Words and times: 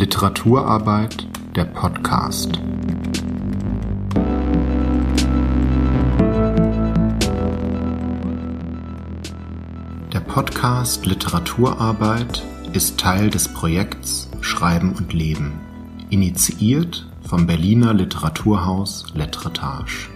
Literaturarbeit 0.00 1.26
der 1.54 1.66
Podcast. 1.66 2.52
Der 10.10 10.20
Podcast 10.20 11.04
Literaturarbeit 11.04 12.42
ist 12.72 12.98
Teil 12.98 13.28
des 13.28 13.48
Projekts 13.48 14.30
Schreiben 14.40 14.94
und 14.94 15.12
Leben, 15.12 15.52
initiiert 16.08 17.06
vom 17.28 17.46
Berliner 17.46 17.92
Literaturhaus 17.92 19.12
Letretage. 19.14 20.08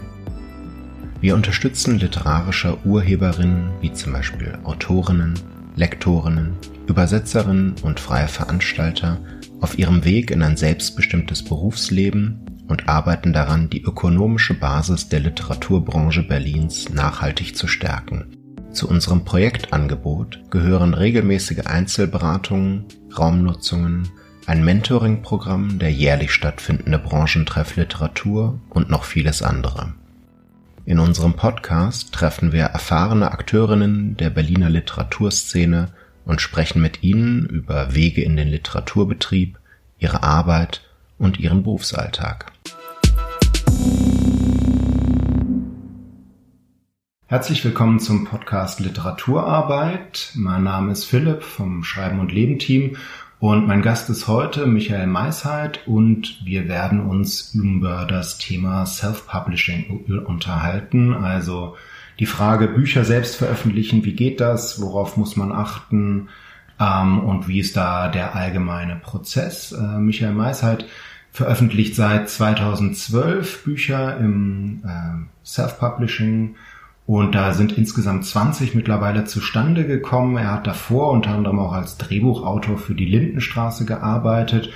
Wir 1.20 1.34
unterstützen 1.34 1.98
literarische 1.98 2.78
Urheberinnen 2.86 3.68
wie 3.82 3.92
zum 3.92 4.14
Beispiel 4.14 4.58
Autorinnen, 4.64 5.38
Lektorinnen, 5.76 6.54
Übersetzerinnen 6.86 7.74
und 7.82 8.00
freie 8.00 8.28
Veranstalter 8.28 9.18
auf 9.64 9.78
ihrem 9.78 10.04
Weg 10.04 10.30
in 10.30 10.42
ein 10.42 10.58
selbstbestimmtes 10.58 11.42
Berufsleben 11.42 12.44
und 12.68 12.86
arbeiten 12.86 13.32
daran, 13.32 13.70
die 13.70 13.82
ökonomische 13.82 14.52
Basis 14.52 15.08
der 15.08 15.20
Literaturbranche 15.20 16.22
Berlins 16.22 16.90
nachhaltig 16.90 17.56
zu 17.56 17.66
stärken. 17.66 18.36
Zu 18.72 18.90
unserem 18.90 19.24
Projektangebot 19.24 20.50
gehören 20.50 20.92
regelmäßige 20.92 21.64
Einzelberatungen, 21.64 22.84
Raumnutzungen, 23.18 24.10
ein 24.44 24.62
Mentoring-Programm, 24.62 25.78
der 25.78 25.90
jährlich 25.90 26.32
stattfindende 26.32 26.98
Branchentreff 26.98 27.76
Literatur 27.76 28.60
und 28.68 28.90
noch 28.90 29.04
vieles 29.04 29.40
andere. 29.40 29.94
In 30.84 30.98
unserem 30.98 31.36
Podcast 31.36 32.12
treffen 32.12 32.52
wir 32.52 32.64
erfahrene 32.64 33.32
Akteurinnen 33.32 34.18
der 34.18 34.28
Berliner 34.28 34.68
Literaturszene 34.68 35.88
und 36.24 36.40
sprechen 36.40 36.80
mit 36.80 37.02
ihnen 37.02 37.46
über 37.46 37.94
Wege 37.94 38.22
in 38.22 38.36
den 38.36 38.48
Literaturbetrieb, 38.48 39.58
ihre 39.98 40.22
Arbeit 40.22 40.82
und 41.18 41.38
ihren 41.38 41.62
Berufsalltag. 41.62 42.52
Herzlich 47.26 47.64
willkommen 47.64 48.00
zum 48.00 48.24
Podcast 48.26 48.80
Literaturarbeit. 48.80 50.30
Mein 50.34 50.62
Name 50.62 50.92
ist 50.92 51.04
Philipp 51.04 51.42
vom 51.42 51.82
Schreiben 51.82 52.20
und 52.20 52.32
Leben 52.32 52.58
Team 52.58 52.96
und 53.40 53.66
mein 53.66 53.82
Gast 53.82 54.08
ist 54.08 54.28
heute 54.28 54.66
Michael 54.66 55.06
Meisheit 55.06 55.86
und 55.86 56.40
wir 56.44 56.68
werden 56.68 57.00
uns 57.00 57.54
über 57.54 58.06
das 58.08 58.38
Thema 58.38 58.86
Self-Publishing 58.86 60.24
unterhalten. 60.24 61.12
Also 61.12 61.76
die 62.18 62.26
Frage 62.26 62.68
Bücher 62.68 63.04
selbst 63.04 63.36
veröffentlichen, 63.36 64.04
wie 64.04 64.14
geht 64.14 64.40
das, 64.40 64.80
worauf 64.80 65.16
muss 65.16 65.36
man 65.36 65.52
achten 65.52 66.28
ähm, 66.80 67.20
und 67.20 67.48
wie 67.48 67.60
ist 67.60 67.76
da 67.76 68.08
der 68.08 68.34
allgemeine 68.34 68.96
Prozess. 68.96 69.72
Äh, 69.72 69.98
Michael 69.98 70.32
Meisheit 70.32 70.86
veröffentlicht 71.32 71.96
seit 71.96 72.28
2012 72.28 73.64
Bücher 73.64 74.16
im 74.18 74.82
äh, 74.84 75.46
Self-Publishing 75.46 76.54
und 77.06 77.34
da 77.34 77.52
sind 77.52 77.76
insgesamt 77.76 78.24
20 78.24 78.74
mittlerweile 78.74 79.24
zustande 79.24 79.86
gekommen. 79.86 80.36
Er 80.38 80.52
hat 80.52 80.66
davor 80.66 81.10
unter 81.10 81.30
anderem 81.30 81.58
auch 81.58 81.72
als 81.72 81.98
Drehbuchautor 81.98 82.78
für 82.78 82.94
die 82.94 83.04
Lindenstraße 83.04 83.84
gearbeitet 83.84 84.70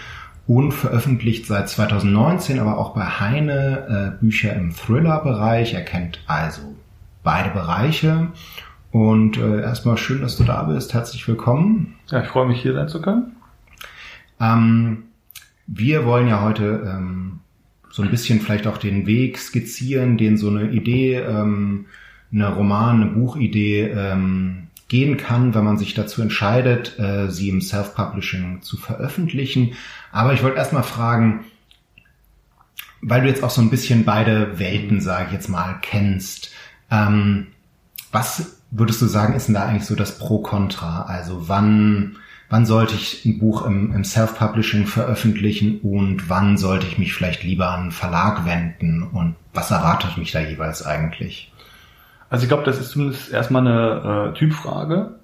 und 0.47 0.73
veröffentlicht 0.73 1.47
seit 1.47 1.69
2019 1.69 2.59
aber 2.59 2.79
auch 2.79 2.95
bei 2.95 3.05
Heine 3.05 4.17
äh, 4.19 4.21
Bücher 4.21 4.55
im 4.55 4.75
Thriller-Bereich. 4.75 5.75
Er 5.75 5.85
kennt 5.85 6.21
also 6.27 6.75
beide 7.29 7.51
Bereiche. 7.51 8.29
Und 8.91 9.37
äh, 9.37 9.61
erstmal 9.61 9.99
schön, 9.99 10.23
dass 10.23 10.39
du 10.39 10.45
da 10.45 10.63
bist. 10.63 10.95
Herzlich 10.95 11.29
willkommen. 11.29 11.95
Ja, 12.11 12.23
ich 12.23 12.29
freue 12.29 12.49
mich 12.49 12.63
hier 12.63 12.73
sein 12.73 12.89
zu 12.89 13.03
können. 13.03 13.37
Ähm, 14.41 15.03
wir 15.67 16.07
wollen 16.07 16.27
ja 16.27 16.41
heute 16.41 16.91
ähm, 16.91 17.41
so 17.91 18.03
ein 18.03 18.11
bisschen 18.11 18.41
vielleicht 18.41 18.67
auch 18.67 18.79
den 18.79 19.07
Weg 19.07 19.37
skizzieren, 19.37 20.17
den 20.17 20.39
so 20.39 20.49
eine 20.49 20.71
Idee 20.71 21.17
ähm, 21.17 21.85
eine 22.33 22.49
Roman, 22.55 23.03
eine 23.03 23.11
Buchidee 23.11 23.91
ähm, 23.95 24.69
gehen 24.89 25.19
kann, 25.19 25.55
wenn 25.55 25.65
man 25.65 25.77
sich 25.77 25.93
dazu 25.93 26.23
entscheidet, 26.23 26.99
äh, 26.99 27.31
sie 27.31 27.51
im 27.51 27.61
Self-Publishing 27.61 28.63
zu 28.63 28.79
veröffentlichen. 28.79 29.75
Aber 30.13 30.33
ich 30.33 30.43
wollte 30.43 30.57
erstmal 30.57 30.83
fragen, 30.83 31.45
weil 33.03 33.21
du 33.21 33.29
jetzt 33.29 33.45
auch 33.45 33.51
so 33.51 33.61
ein 33.61 33.69
bisschen 33.69 34.07
beide 34.07 34.59
Welten, 34.59 35.03
sage 35.03 35.27
ich 35.27 35.33
jetzt 35.35 35.49
mal, 35.49 35.77
kennst, 35.83 36.53
ähm, 36.91 37.49
was 38.13 38.63
würdest 38.71 39.01
du 39.03 39.07
sagen, 39.07 39.35
ist 39.35 39.47
denn 39.47 39.55
da 39.55 39.65
eigentlich 39.65 39.87
so 39.87 39.95
das 39.95 40.19
Pro-Contra? 40.19 41.03
Also 41.03 41.49
wann, 41.49 42.17
wann 42.49 42.67
sollte 42.67 42.95
ich 42.95 43.25
ein 43.25 43.39
Buch 43.39 43.65
im, 43.67 43.93
im 43.95 44.05
Self-Publishing 44.05 44.87
veröffentlichen 44.87 45.81
und 45.81 46.29
wann 46.29 46.57
sollte 46.57 46.87
ich 46.87 46.99
mich 46.99 47.15
vielleicht 47.15 47.43
lieber 47.43 47.71
an 47.71 47.81
einen 47.81 47.93
Verlag 47.93 48.45
wenden 48.47 49.03
und 49.03 49.37
was 49.55 49.71
erwartet 49.71 50.19
mich 50.19 50.33
da 50.33 50.41
jeweils 50.41 50.85
eigentlich? 50.85 51.53
Also 52.31 52.45
ich 52.45 52.49
glaube, 52.49 52.65
das 52.65 52.79
ist 52.79 52.91
zumindest 52.91 53.33
erstmal 53.33 53.67
eine 53.67 54.31
äh, 54.31 54.39
Typfrage. 54.39 55.15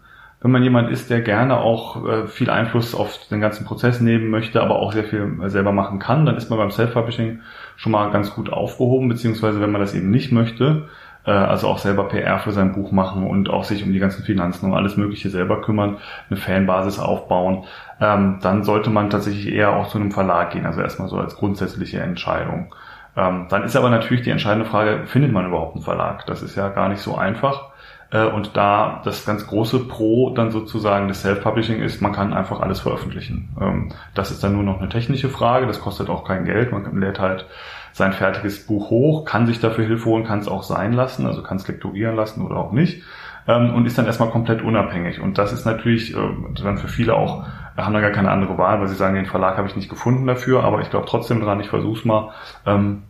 Wenn 0.41 0.51
man 0.51 0.63
jemand 0.63 0.91
ist, 0.91 1.09
der 1.09 1.23
gerne 1.23 1.57
auch 1.57 2.07
äh, 2.07 2.27
viel 2.27 2.51
Einfluss 2.51 2.95
auf 2.95 3.19
den 3.31 3.41
ganzen 3.41 3.65
Prozess 3.65 4.01
nehmen 4.01 4.29
möchte, 4.29 4.63
aber 4.63 4.77
auch 4.77 4.93
sehr 4.93 5.05
viel 5.05 5.39
selber 5.47 5.73
machen 5.73 5.99
kann, 5.99 6.27
dann 6.27 6.37
ist 6.37 6.51
man 6.51 6.59
beim 6.59 6.71
Self-Publishing 6.71 7.41
schon 7.77 7.93
mal 7.93 8.11
ganz 8.11 8.35
gut 8.35 8.51
aufgehoben, 8.51 9.09
beziehungsweise 9.09 9.61
wenn 9.61 9.73
man 9.73 9.81
das 9.81 9.95
eben 9.95 10.11
nicht 10.11 10.33
möchte, 10.33 10.89
äh, 11.27 11.31
also 11.31 11.69
auch 11.69 11.79
selber 11.79 12.05
PR 12.09 12.39
für 12.39 12.53
sein 12.53 12.73
Buch 12.73 12.93
machen 12.93 13.27
und 13.27 13.51
auch 13.51 13.65
sich 13.65 13.85
um 13.85 13.93
die 13.93 13.99
ganzen 13.99 14.25
Finanzen 14.25 14.71
und 14.71 14.77
alles 14.77 14.97
Mögliche 14.97 15.31
selber 15.31 15.61
kümmern, 15.61 15.99
eine 16.31 16.39
Fanbasis 16.39 16.99
aufbauen, 16.99 17.65
ähm, 18.01 18.39
dann 18.43 18.65
sollte 18.65 18.91
man 18.91 19.11
tatsächlich 19.11 19.53
eher 19.53 19.75
auch 19.77 19.89
zu 19.89 19.99
einem 19.99 20.13
Verlag 20.13 20.51
gehen, 20.51 20.67
also 20.67 20.81
erstmal 20.81 21.09
so 21.09 21.17
als 21.19 21.37
grundsätzliche 21.37 22.01
Entscheidung. 22.01 22.75
Ähm, 23.17 23.47
dann 23.49 23.65
ist 23.65 23.77
aber 23.77 23.91
natürlich 23.91 24.25
die 24.25 24.31
entscheidende 24.31 24.69
Frage, 24.69 25.07
findet 25.07 25.33
man 25.33 25.47
überhaupt 25.47 25.77
einen 25.77 25.85
Verlag? 25.85 26.27
Das 26.27 26.43
ist 26.43 26.57
ja 26.57 26.69
gar 26.69 26.89
nicht 26.89 27.01
so 27.01 27.17
einfach. 27.17 27.71
Äh, 28.11 28.27
und 28.27 28.57
da 28.57 29.03
das 29.05 29.25
ganz 29.25 29.47
große 29.47 29.81
Pro 29.81 30.31
dann 30.31 30.51
sozusagen 30.51 31.09
des 31.09 31.23
Self-Publishing 31.23 31.81
ist, 31.81 32.01
man 32.01 32.13
kann 32.13 32.33
einfach 32.33 32.61
alles 32.61 32.81
veröffentlichen. 32.81 33.51
Ähm, 33.61 33.93
das 34.15 34.31
ist 34.31 34.43
dann 34.43 34.55
nur 34.55 34.63
noch 34.63 34.81
eine 34.81 34.89
technische 34.89 35.29
Frage, 35.29 35.67
das 35.67 35.81
kostet 35.81 36.09
auch 36.09 36.25
kein 36.25 36.45
Geld. 36.45 36.73
Man 36.73 37.01
lädt 37.01 37.19
halt 37.19 37.47
sein 37.95 38.13
fertiges 38.13 38.67
Buch 38.67 38.91
hoch, 38.91 39.25
kann 39.25 39.47
sich 39.47 39.61
dafür 39.61 39.87
Hilfe 39.87 40.07
holen, 40.07 40.25
kann 40.25 40.41
es 40.41 40.49
auch 40.49 40.65
sein 40.65 40.93
lassen, 40.93 41.27
also 41.27 41.43
kann 41.45 41.59
es 41.59 41.69
lektorieren 41.69 42.17
lassen 42.17 42.45
oder 42.45 42.57
auch 42.57 42.73
nicht. 42.73 43.05
Ähm, 43.47 43.73
und 43.73 43.87
ist 43.87 43.97
dann 43.97 44.07
erstmal 44.07 44.31
komplett 44.31 44.63
unabhängig. 44.63 45.21
Und 45.21 45.39
das 45.39 45.53
ist 45.53 45.65
natürlich 45.65 46.13
äh, 46.13 46.19
dann 46.61 46.79
für 46.79 46.89
viele 46.89 47.15
auch, 47.15 47.47
haben 47.77 47.95
da 47.95 48.01
gar 48.01 48.11
keine 48.11 48.33
andere 48.33 48.59
Wahl, 48.59 48.81
weil 48.81 48.89
sie 48.89 48.97
sagen, 48.97 49.15
den 49.15 49.27
Verlag 49.27 49.57
habe 49.57 49.69
ich 49.69 49.77
nicht 49.77 49.89
gefunden 49.89 50.27
dafür, 50.27 50.65
aber 50.65 50.81
ich 50.81 50.91
glaube 50.91 51.07
trotzdem 51.09 51.41
dran, 51.41 51.61
ich 51.61 51.69
versuch's 51.69 52.05
mal. 52.05 52.33
Ähm, 52.67 53.05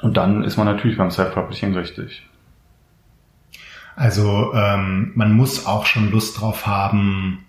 und 0.00 0.16
dann 0.16 0.42
ist 0.42 0.56
man 0.56 0.66
natürlich 0.66 0.96
beim 0.96 1.10
Self-Publishing 1.10 1.74
richtig. 1.74 2.26
Also 3.96 4.54
ähm, 4.54 5.12
man 5.14 5.32
muss 5.32 5.66
auch 5.66 5.84
schon 5.84 6.10
Lust 6.10 6.40
drauf 6.40 6.66
haben, 6.66 7.43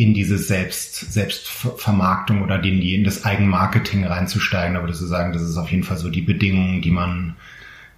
in 0.00 0.14
diese 0.14 0.38
Selbst, 0.38 1.12
Selbstvermarktung 1.12 2.42
oder 2.42 2.56
in, 2.56 2.80
die, 2.80 2.94
in 2.94 3.04
das 3.04 3.24
Eigenmarketing 3.24 4.06
reinzusteigen. 4.06 4.76
Aber 4.76 4.86
das 4.86 4.98
zu 4.98 5.06
sagen, 5.06 5.32
das 5.32 5.42
ist 5.42 5.58
auf 5.58 5.70
jeden 5.70 5.82
Fall 5.82 5.98
so 5.98 6.08
die 6.08 6.22
Bedingungen, 6.22 6.80
die 6.80 6.90
man, 6.90 7.36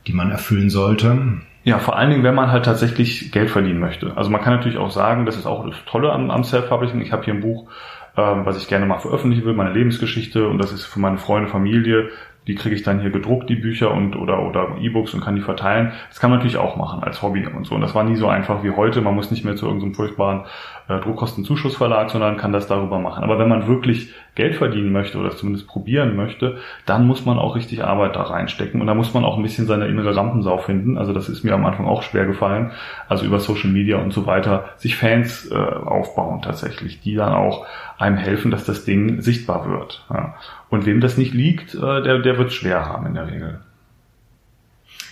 die 0.08 0.12
man 0.12 0.32
erfüllen 0.32 0.68
sollte. 0.68 1.40
Ja, 1.62 1.78
vor 1.78 1.96
allen 1.96 2.10
Dingen, 2.10 2.24
wenn 2.24 2.34
man 2.34 2.50
halt 2.50 2.64
tatsächlich 2.64 3.30
Geld 3.30 3.50
verdienen 3.50 3.78
möchte. 3.78 4.16
Also 4.16 4.30
man 4.30 4.40
kann 4.40 4.54
natürlich 4.54 4.78
auch 4.78 4.90
sagen, 4.90 5.26
das 5.26 5.36
ist 5.36 5.46
auch 5.46 5.64
das 5.64 5.76
Tolle 5.86 6.12
am, 6.12 6.30
am 6.30 6.42
Self-Publishing. 6.42 7.00
Ich 7.00 7.12
habe 7.12 7.24
hier 7.24 7.34
ein 7.34 7.40
Buch, 7.40 7.68
ähm, 8.16 8.44
was 8.44 8.56
ich 8.56 8.66
gerne 8.66 8.84
mal 8.84 8.98
veröffentlichen 8.98 9.44
will, 9.44 9.54
meine 9.54 9.72
Lebensgeschichte 9.72 10.48
und 10.48 10.58
das 10.58 10.72
ist 10.72 10.84
für 10.84 10.98
meine 10.98 11.18
Freunde, 11.18 11.48
Familie 11.48 12.10
die 12.46 12.54
kriege 12.54 12.74
ich 12.74 12.82
dann 12.82 13.00
hier 13.00 13.10
gedruckt, 13.10 13.48
die 13.48 13.56
Bücher 13.56 13.92
und 13.92 14.16
oder 14.16 14.42
oder 14.42 14.76
E-Books 14.80 15.14
und 15.14 15.20
kann 15.20 15.36
die 15.36 15.42
verteilen. 15.42 15.92
Das 16.08 16.18
kann 16.18 16.30
man 16.30 16.38
natürlich 16.38 16.56
auch 16.56 16.76
machen 16.76 17.02
als 17.02 17.22
Hobby 17.22 17.46
und 17.46 17.66
so. 17.66 17.74
Und 17.74 17.82
das 17.82 17.94
war 17.94 18.04
nie 18.04 18.16
so 18.16 18.28
einfach 18.28 18.64
wie 18.64 18.70
heute. 18.70 19.00
Man 19.00 19.14
muss 19.14 19.30
nicht 19.30 19.44
mehr 19.44 19.54
zu 19.54 19.66
irgendeinem 19.66 19.94
furchtbaren 19.94 20.42
äh, 20.88 20.98
Druckkostenzuschussverlag, 20.98 22.10
sondern 22.10 22.36
kann 22.36 22.52
das 22.52 22.66
darüber 22.66 22.98
machen. 22.98 23.22
Aber 23.22 23.38
wenn 23.38 23.48
man 23.48 23.68
wirklich 23.68 24.12
Geld 24.34 24.56
verdienen 24.56 24.92
möchte 24.92 25.18
oder 25.18 25.30
zumindest 25.30 25.68
probieren 25.68 26.16
möchte, 26.16 26.58
dann 26.86 27.06
muss 27.06 27.24
man 27.24 27.38
auch 27.38 27.54
richtig 27.54 27.84
Arbeit 27.84 28.16
da 28.16 28.22
reinstecken 28.22 28.80
und 28.80 28.86
da 28.86 28.94
muss 28.94 29.12
man 29.12 29.24
auch 29.24 29.36
ein 29.36 29.42
bisschen 29.42 29.66
seine 29.66 29.86
innere 29.86 30.16
Rampensau 30.16 30.58
finden. 30.58 30.96
Also 30.96 31.12
das 31.12 31.28
ist 31.28 31.44
mir 31.44 31.54
am 31.54 31.66
Anfang 31.66 31.86
auch 31.86 32.02
schwer 32.02 32.26
gefallen. 32.26 32.72
Also 33.08 33.26
über 33.26 33.40
Social 33.40 33.70
Media 33.70 33.98
und 33.98 34.12
so 34.12 34.26
weiter 34.26 34.70
sich 34.78 34.96
Fans 34.96 35.50
äh, 35.50 35.54
aufbauen 35.54 36.40
tatsächlich, 36.42 37.00
die 37.00 37.14
dann 37.14 37.34
auch 37.34 37.66
einem 37.98 38.16
helfen, 38.16 38.50
dass 38.50 38.64
das 38.64 38.84
Ding 38.84 39.20
sichtbar 39.20 39.68
wird. 39.68 40.04
Ja. 40.10 40.34
Und 40.72 40.86
wem 40.86 41.02
das 41.02 41.18
nicht 41.18 41.34
liegt, 41.34 41.74
äh, 41.74 42.02
der, 42.02 42.20
der 42.20 42.38
wird 42.38 42.48
es 42.48 42.54
schwer 42.54 42.86
haben 42.86 43.04
in 43.04 43.12
der 43.12 43.26
Regel. 43.26 43.60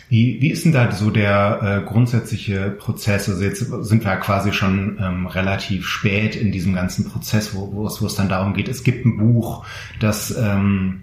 Wie, 0.08 0.40
wie 0.40 0.50
ist 0.50 0.64
denn 0.64 0.72
da 0.72 0.90
so 0.90 1.10
der 1.10 1.82
äh, 1.84 1.86
grundsätzliche 1.86 2.70
Prozess? 2.70 3.28
Also 3.28 3.44
jetzt 3.44 3.58
sind 3.58 4.02
wir 4.02 4.10
ja 4.10 4.16
quasi 4.16 4.54
schon 4.54 4.96
ähm, 4.98 5.26
relativ 5.26 5.86
spät 5.86 6.34
in 6.34 6.50
diesem 6.50 6.74
ganzen 6.74 7.10
Prozess, 7.10 7.54
wo, 7.54 7.74
wo, 7.74 8.06
es, 8.06 8.14
dann 8.14 8.30
darum 8.30 8.54
geht, 8.54 8.68
es 8.68 8.84
gibt 8.84 9.04
ein 9.04 9.18
Buch, 9.18 9.66
das 10.00 10.34
ähm, 10.34 11.02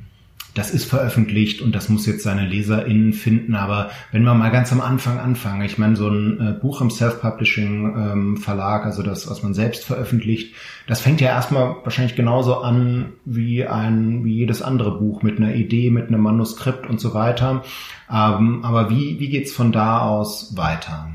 das 0.58 0.72
ist 0.72 0.86
veröffentlicht 0.86 1.62
und 1.62 1.76
das 1.76 1.88
muss 1.88 2.08
jetzt 2.08 2.24
seine 2.24 2.48
LeserInnen 2.48 3.14
finden. 3.14 3.54
Aber 3.56 3.92
wenn 4.12 4.24
wir 4.24 4.34
mal 4.34 4.50
ganz 4.50 4.72
am 4.72 4.82
Anfang 4.82 5.20
anfangen, 5.20 5.62
ich 5.62 5.78
meine, 5.78 5.96
so 5.96 6.10
ein 6.10 6.40
äh, 6.40 6.52
Buch 6.54 6.82
im 6.82 6.90
Self-Publishing-Verlag, 6.90 8.82
ähm, 8.82 8.88
also 8.88 9.04
das, 9.04 9.30
was 9.30 9.44
man 9.44 9.54
selbst 9.54 9.86
veröffentlicht, 9.86 10.56
das 10.88 11.02
fängt 11.02 11.22
ja 11.22 11.30
erstmal 11.30 11.76
wahrscheinlich 11.84 12.16
genauso 12.16 12.62
an 12.62 13.14
wie 13.26 13.68
ein, 13.68 14.26
wie 14.26 14.34
jedes 14.34 14.62
andere 14.62 14.98
Buch 14.98 15.22
mit 15.22 15.38
einer 15.38 15.54
Idee, 15.54 15.92
mit 15.92 16.08
einem 16.08 16.22
Manuskript 16.22 16.88
und 16.88 17.00
so 17.00 17.14
weiter. 17.14 17.64
Ähm, 18.10 18.64
aber 18.64 18.90
wie, 18.90 19.20
wie 19.20 19.30
geht's 19.30 19.52
von 19.52 19.72
da 19.72 20.00
aus 20.00 20.58
weiter? 20.58 21.10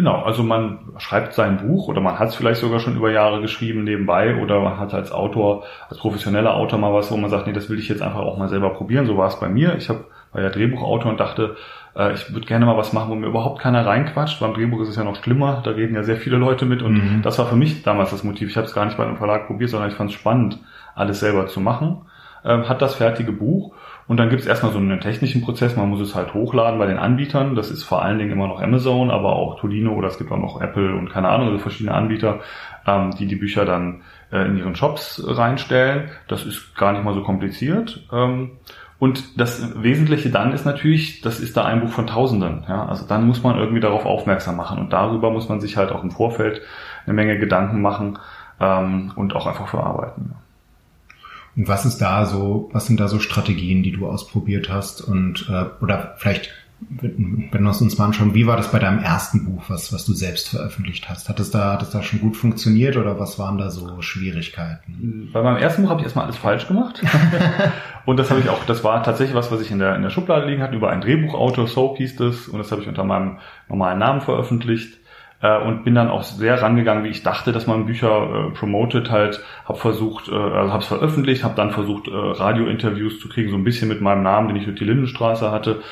Genau, 0.00 0.22
also 0.22 0.42
man 0.42 0.78
schreibt 0.96 1.34
sein 1.34 1.58
Buch 1.58 1.86
oder 1.86 2.00
man 2.00 2.18
hat 2.18 2.28
es 2.28 2.34
vielleicht 2.34 2.62
sogar 2.62 2.80
schon 2.80 2.96
über 2.96 3.10
Jahre 3.10 3.42
geschrieben 3.42 3.84
nebenbei 3.84 4.40
oder 4.40 4.58
man 4.58 4.78
hat 4.78 4.94
als 4.94 5.12
Autor, 5.12 5.64
als 5.90 5.98
professioneller 5.98 6.54
Autor 6.54 6.78
mal 6.78 6.94
was, 6.94 7.10
wo 7.10 7.18
man 7.18 7.28
sagt, 7.28 7.46
nee, 7.46 7.52
das 7.52 7.68
will 7.68 7.78
ich 7.78 7.86
jetzt 7.90 8.00
einfach 8.00 8.20
auch 8.20 8.38
mal 8.38 8.48
selber 8.48 8.70
probieren. 8.70 9.04
So 9.04 9.18
war 9.18 9.28
es 9.28 9.38
bei 9.38 9.50
mir. 9.50 9.76
Ich 9.76 9.90
hab, 9.90 10.06
war 10.32 10.40
ja 10.40 10.48
Drehbuchautor 10.48 11.10
und 11.10 11.20
dachte, 11.20 11.56
äh, 11.94 12.14
ich 12.14 12.32
würde 12.32 12.46
gerne 12.46 12.64
mal 12.64 12.78
was 12.78 12.94
machen, 12.94 13.10
wo 13.10 13.14
mir 13.14 13.26
überhaupt 13.26 13.60
keiner 13.60 13.84
reinquatscht. 13.84 14.40
Beim 14.40 14.54
Drehbuch 14.54 14.80
ist 14.80 14.88
es 14.88 14.96
ja 14.96 15.04
noch 15.04 15.22
schlimmer, 15.22 15.60
da 15.62 15.72
reden 15.72 15.94
ja 15.94 16.02
sehr 16.02 16.16
viele 16.16 16.38
Leute 16.38 16.64
mit 16.64 16.80
und 16.80 16.94
mhm. 16.94 17.20
das 17.22 17.38
war 17.38 17.44
für 17.44 17.56
mich 17.56 17.82
damals 17.82 18.10
das 18.10 18.24
Motiv. 18.24 18.48
Ich 18.48 18.56
habe 18.56 18.66
es 18.66 18.72
gar 18.72 18.86
nicht 18.86 18.96
bei 18.96 19.04
einem 19.04 19.18
Verlag 19.18 19.48
probiert, 19.48 19.68
sondern 19.68 19.90
ich 19.90 19.96
fand 19.96 20.08
es 20.08 20.16
spannend, 20.16 20.60
alles 20.94 21.20
selber 21.20 21.46
zu 21.46 21.60
machen. 21.60 22.06
Ähm, 22.42 22.70
hat 22.70 22.80
das 22.80 22.94
fertige 22.94 23.32
Buch 23.32 23.74
und 24.10 24.16
dann 24.16 24.28
gibt 24.28 24.42
es 24.42 24.48
erstmal 24.48 24.72
so 24.72 24.78
einen 24.78 24.98
technischen 24.98 25.40
Prozess, 25.40 25.76
man 25.76 25.88
muss 25.88 26.00
es 26.00 26.16
halt 26.16 26.34
hochladen 26.34 26.80
bei 26.80 26.86
den 26.86 26.98
Anbietern. 26.98 27.54
Das 27.54 27.70
ist 27.70 27.84
vor 27.84 28.02
allen 28.02 28.18
Dingen 28.18 28.32
immer 28.32 28.48
noch 28.48 28.60
Amazon, 28.60 29.08
aber 29.08 29.36
auch 29.36 29.60
Tolino 29.60 29.92
oder 29.92 30.08
es 30.08 30.18
gibt 30.18 30.32
auch 30.32 30.36
noch 30.36 30.60
Apple 30.60 30.96
und 30.96 31.10
keine 31.10 31.28
Ahnung, 31.28 31.46
also 31.46 31.60
verschiedene 31.60 31.94
Anbieter, 31.94 32.40
ähm, 32.88 33.12
die 33.16 33.26
die 33.26 33.36
Bücher 33.36 33.64
dann 33.64 34.00
äh, 34.32 34.44
in 34.46 34.58
ihren 34.58 34.74
Shops 34.74 35.22
reinstellen. 35.24 36.08
Das 36.26 36.44
ist 36.44 36.74
gar 36.74 36.92
nicht 36.92 37.04
mal 37.04 37.14
so 37.14 37.22
kompliziert. 37.22 38.04
Ähm, 38.12 38.58
und 38.98 39.40
das 39.40 39.80
Wesentliche 39.80 40.30
dann 40.30 40.52
ist 40.54 40.64
natürlich, 40.64 41.20
das 41.20 41.38
ist 41.38 41.56
da 41.56 41.64
ein 41.64 41.80
Buch 41.80 41.90
von 41.90 42.08
Tausenden. 42.08 42.64
Ja? 42.68 42.86
Also 42.86 43.06
dann 43.06 43.28
muss 43.28 43.44
man 43.44 43.58
irgendwie 43.58 43.78
darauf 43.78 44.06
aufmerksam 44.06 44.56
machen. 44.56 44.80
Und 44.80 44.92
darüber 44.92 45.30
muss 45.30 45.48
man 45.48 45.60
sich 45.60 45.76
halt 45.76 45.92
auch 45.92 46.02
im 46.02 46.10
Vorfeld 46.10 46.62
eine 47.06 47.14
Menge 47.14 47.38
Gedanken 47.38 47.80
machen 47.80 48.18
ähm, 48.58 49.12
und 49.14 49.36
auch 49.36 49.46
einfach 49.46 49.68
verarbeiten. 49.68 50.34
Und 51.56 51.68
was 51.68 51.84
ist 51.84 51.98
da 51.98 52.26
so, 52.26 52.68
was 52.72 52.86
sind 52.86 53.00
da 53.00 53.08
so 53.08 53.18
Strategien, 53.18 53.82
die 53.82 53.92
du 53.92 54.06
ausprobiert 54.06 54.70
hast? 54.70 55.00
Und 55.00 55.48
äh, 55.50 55.64
oder 55.82 56.14
vielleicht, 56.16 56.50
wenn 56.88 57.50
wir 57.50 57.68
uns 57.68 57.98
mal 57.98 58.06
anschauen, 58.06 58.34
wie 58.34 58.46
war 58.46 58.56
das 58.56 58.70
bei 58.70 58.78
deinem 58.78 59.00
ersten 59.00 59.44
Buch, 59.44 59.64
was, 59.68 59.92
was 59.92 60.06
du 60.06 60.14
selbst 60.14 60.48
veröffentlicht 60.48 61.10
hast? 61.10 61.28
Hat 61.28 61.40
es 61.40 61.50
da, 61.50 61.72
hat 61.72 61.82
es 61.82 61.90
da 61.90 62.02
schon 62.02 62.20
gut 62.20 62.36
funktioniert 62.36 62.96
oder 62.96 63.18
was 63.18 63.38
waren 63.38 63.58
da 63.58 63.70
so 63.70 64.00
Schwierigkeiten? 64.00 65.28
Bei 65.32 65.42
meinem 65.42 65.58
ersten 65.58 65.82
Buch 65.82 65.90
habe 65.90 66.00
ich 66.00 66.04
erstmal 66.04 66.24
alles 66.24 66.36
falsch 66.36 66.68
gemacht. 66.68 67.02
und 68.06 68.16
das 68.16 68.30
habe 68.30 68.40
ich 68.40 68.48
auch, 68.48 68.64
das 68.64 68.84
war 68.84 69.02
tatsächlich 69.02 69.36
was, 69.36 69.50
was 69.50 69.60
ich 69.60 69.70
in 69.70 69.80
der, 69.80 69.96
in 69.96 70.02
der 70.02 70.10
Schublade 70.10 70.46
liegen 70.46 70.62
hatte, 70.62 70.76
über 70.76 70.90
einen 70.90 71.02
Drehbuchautor, 71.02 71.66
Soap 71.66 71.98
hieß 71.98 72.16
das, 72.16 72.48
und 72.48 72.58
das 72.58 72.70
habe 72.70 72.80
ich 72.80 72.88
unter 72.88 73.04
meinem 73.04 73.38
normalen 73.68 73.98
Namen 73.98 74.20
veröffentlicht 74.20 75.00
äh, 75.42 75.58
und 75.58 75.84
bin 75.84 75.94
dann 75.94 76.08
auch 76.08 76.22
sehr 76.22 76.60
rangegangen, 76.60 77.04
wie 77.04 77.08
ich 77.08 77.22
dachte, 77.22 77.52
dass 77.52 77.66
man 77.66 77.86
Bücher 77.86 78.48
äh, 78.48 78.50
promotet 78.50 79.10
halt, 79.10 79.42
habe 79.64 79.78
versucht, 79.78 80.28
äh, 80.28 80.34
also 80.34 80.72
habe 80.72 80.82
es 80.82 80.88
veröffentlicht, 80.88 81.44
habe 81.44 81.54
dann 81.54 81.70
versucht 81.70 82.08
äh, 82.08 82.12
Radiointerviews 82.12 83.20
zu 83.20 83.28
kriegen, 83.28 83.50
so 83.50 83.56
ein 83.56 83.64
bisschen 83.64 83.88
mit 83.88 84.00
meinem 84.00 84.22
Namen, 84.22 84.48
den 84.48 84.56
ich 84.56 84.64
durch 84.64 84.78
die 84.78 84.84
Lindenstraße 84.84 85.50
hatte. 85.50 85.82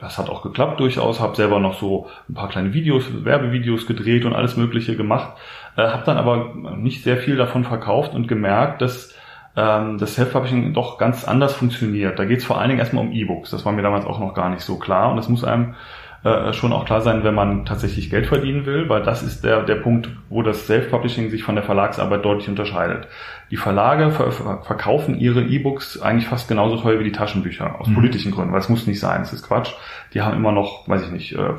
Das 0.00 0.16
hat 0.16 0.30
auch 0.30 0.42
geklappt 0.42 0.78
durchaus, 0.78 1.20
habe 1.20 1.34
selber 1.34 1.58
noch 1.58 1.78
so 1.78 2.06
ein 2.28 2.34
paar 2.34 2.48
kleine 2.48 2.72
Videos, 2.72 3.24
Werbevideos 3.24 3.86
gedreht 3.86 4.24
und 4.24 4.32
alles 4.32 4.56
Mögliche 4.56 4.96
gemacht, 4.96 5.32
äh, 5.76 5.88
habe 5.88 6.04
dann 6.04 6.18
aber 6.18 6.54
nicht 6.76 7.02
sehr 7.02 7.16
viel 7.16 7.36
davon 7.36 7.64
verkauft 7.64 8.14
und 8.14 8.28
gemerkt, 8.28 8.80
dass 8.80 9.14
ähm, 9.56 9.98
das 9.98 10.14
Self-Publishing 10.14 10.72
doch 10.72 10.98
ganz 10.98 11.24
anders 11.24 11.54
funktioniert. 11.54 12.18
Da 12.18 12.26
geht 12.26 12.38
es 12.38 12.44
vor 12.44 12.58
allen 12.58 12.68
Dingen 12.68 12.78
erstmal 12.78 13.04
um 13.04 13.12
E-Books. 13.12 13.50
Das 13.50 13.64
war 13.64 13.72
mir 13.72 13.82
damals 13.82 14.04
auch 14.06 14.20
noch 14.20 14.34
gar 14.34 14.50
nicht 14.50 14.62
so 14.62 14.78
klar 14.78 15.10
und 15.10 15.16
das 15.16 15.28
muss 15.28 15.42
einem 15.42 15.74
äh, 16.24 16.52
schon 16.52 16.72
auch 16.72 16.84
klar 16.84 17.00
sein, 17.00 17.22
wenn 17.22 17.34
man 17.34 17.64
tatsächlich 17.64 18.10
Geld 18.10 18.26
verdienen 18.26 18.66
will, 18.66 18.88
weil 18.88 19.02
das 19.02 19.22
ist 19.22 19.44
der, 19.44 19.62
der 19.62 19.76
Punkt, 19.76 20.08
wo 20.28 20.42
das 20.42 20.66
Self-Publishing 20.66 21.30
sich 21.30 21.44
von 21.44 21.54
der 21.54 21.62
Verlagsarbeit 21.62 22.24
deutlich 22.24 22.48
unterscheidet. 22.48 23.06
Die 23.52 23.56
Verlage 23.56 24.10
ver 24.10 24.32
verkaufen 24.62 25.18
ihre 25.18 25.42
E-Books 25.42 26.02
eigentlich 26.02 26.26
fast 26.26 26.48
genauso 26.48 26.76
teuer 26.76 26.98
wie 26.98 27.04
die 27.04 27.12
Taschenbücher, 27.12 27.80
aus 27.80 27.86
mhm. 27.86 27.94
politischen 27.94 28.32
Gründen, 28.32 28.52
weil 28.52 28.60
es 28.60 28.68
muss 28.68 28.86
nicht 28.88 28.98
sein, 28.98 29.22
es 29.22 29.32
ist 29.32 29.46
Quatsch. 29.46 29.72
Die 30.12 30.20
haben 30.20 30.36
immer 30.36 30.50
noch, 30.50 30.88
weiß 30.88 31.04
ich 31.04 31.10
nicht, 31.12 31.32
äh, 31.34 31.54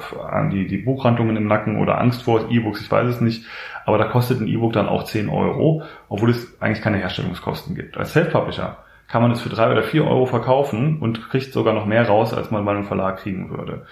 die, 0.51 0.67
die 0.67 0.77
Buchhandlungen 0.77 1.37
im 1.37 1.47
Nacken 1.47 1.79
oder 1.79 1.99
Angst 1.99 2.23
vor 2.23 2.51
E-Books, 2.51 2.81
ich 2.81 2.91
weiß 2.91 3.07
es 3.07 3.21
nicht, 3.21 3.45
aber 3.85 3.97
da 3.97 4.05
kostet 4.05 4.41
ein 4.41 4.47
E-Book 4.47 4.73
dann 4.73 4.89
auch 4.89 5.03
10 5.05 5.29
Euro, 5.29 5.83
obwohl 6.09 6.31
es 6.31 6.61
eigentlich 6.61 6.83
keine 6.83 6.97
Herstellungskosten 6.97 7.75
gibt. 7.75 7.97
Als 7.97 8.11
Self-Publisher 8.11 8.77
kann 9.07 9.21
man 9.21 9.31
es 9.31 9.41
für 9.41 9.49
drei 9.49 9.71
oder 9.71 9.83
vier 9.83 10.05
Euro 10.05 10.25
verkaufen 10.25 10.99
und 10.99 11.29
kriegt 11.29 11.51
sogar 11.53 11.73
noch 11.73 11.85
mehr 11.85 12.07
raus, 12.07 12.33
als 12.33 12.51
man 12.51 12.63
bei 12.65 12.71
einem 12.71 12.83
Verlag 12.83 13.17
kriegen 13.17 13.49
würde. 13.49 13.85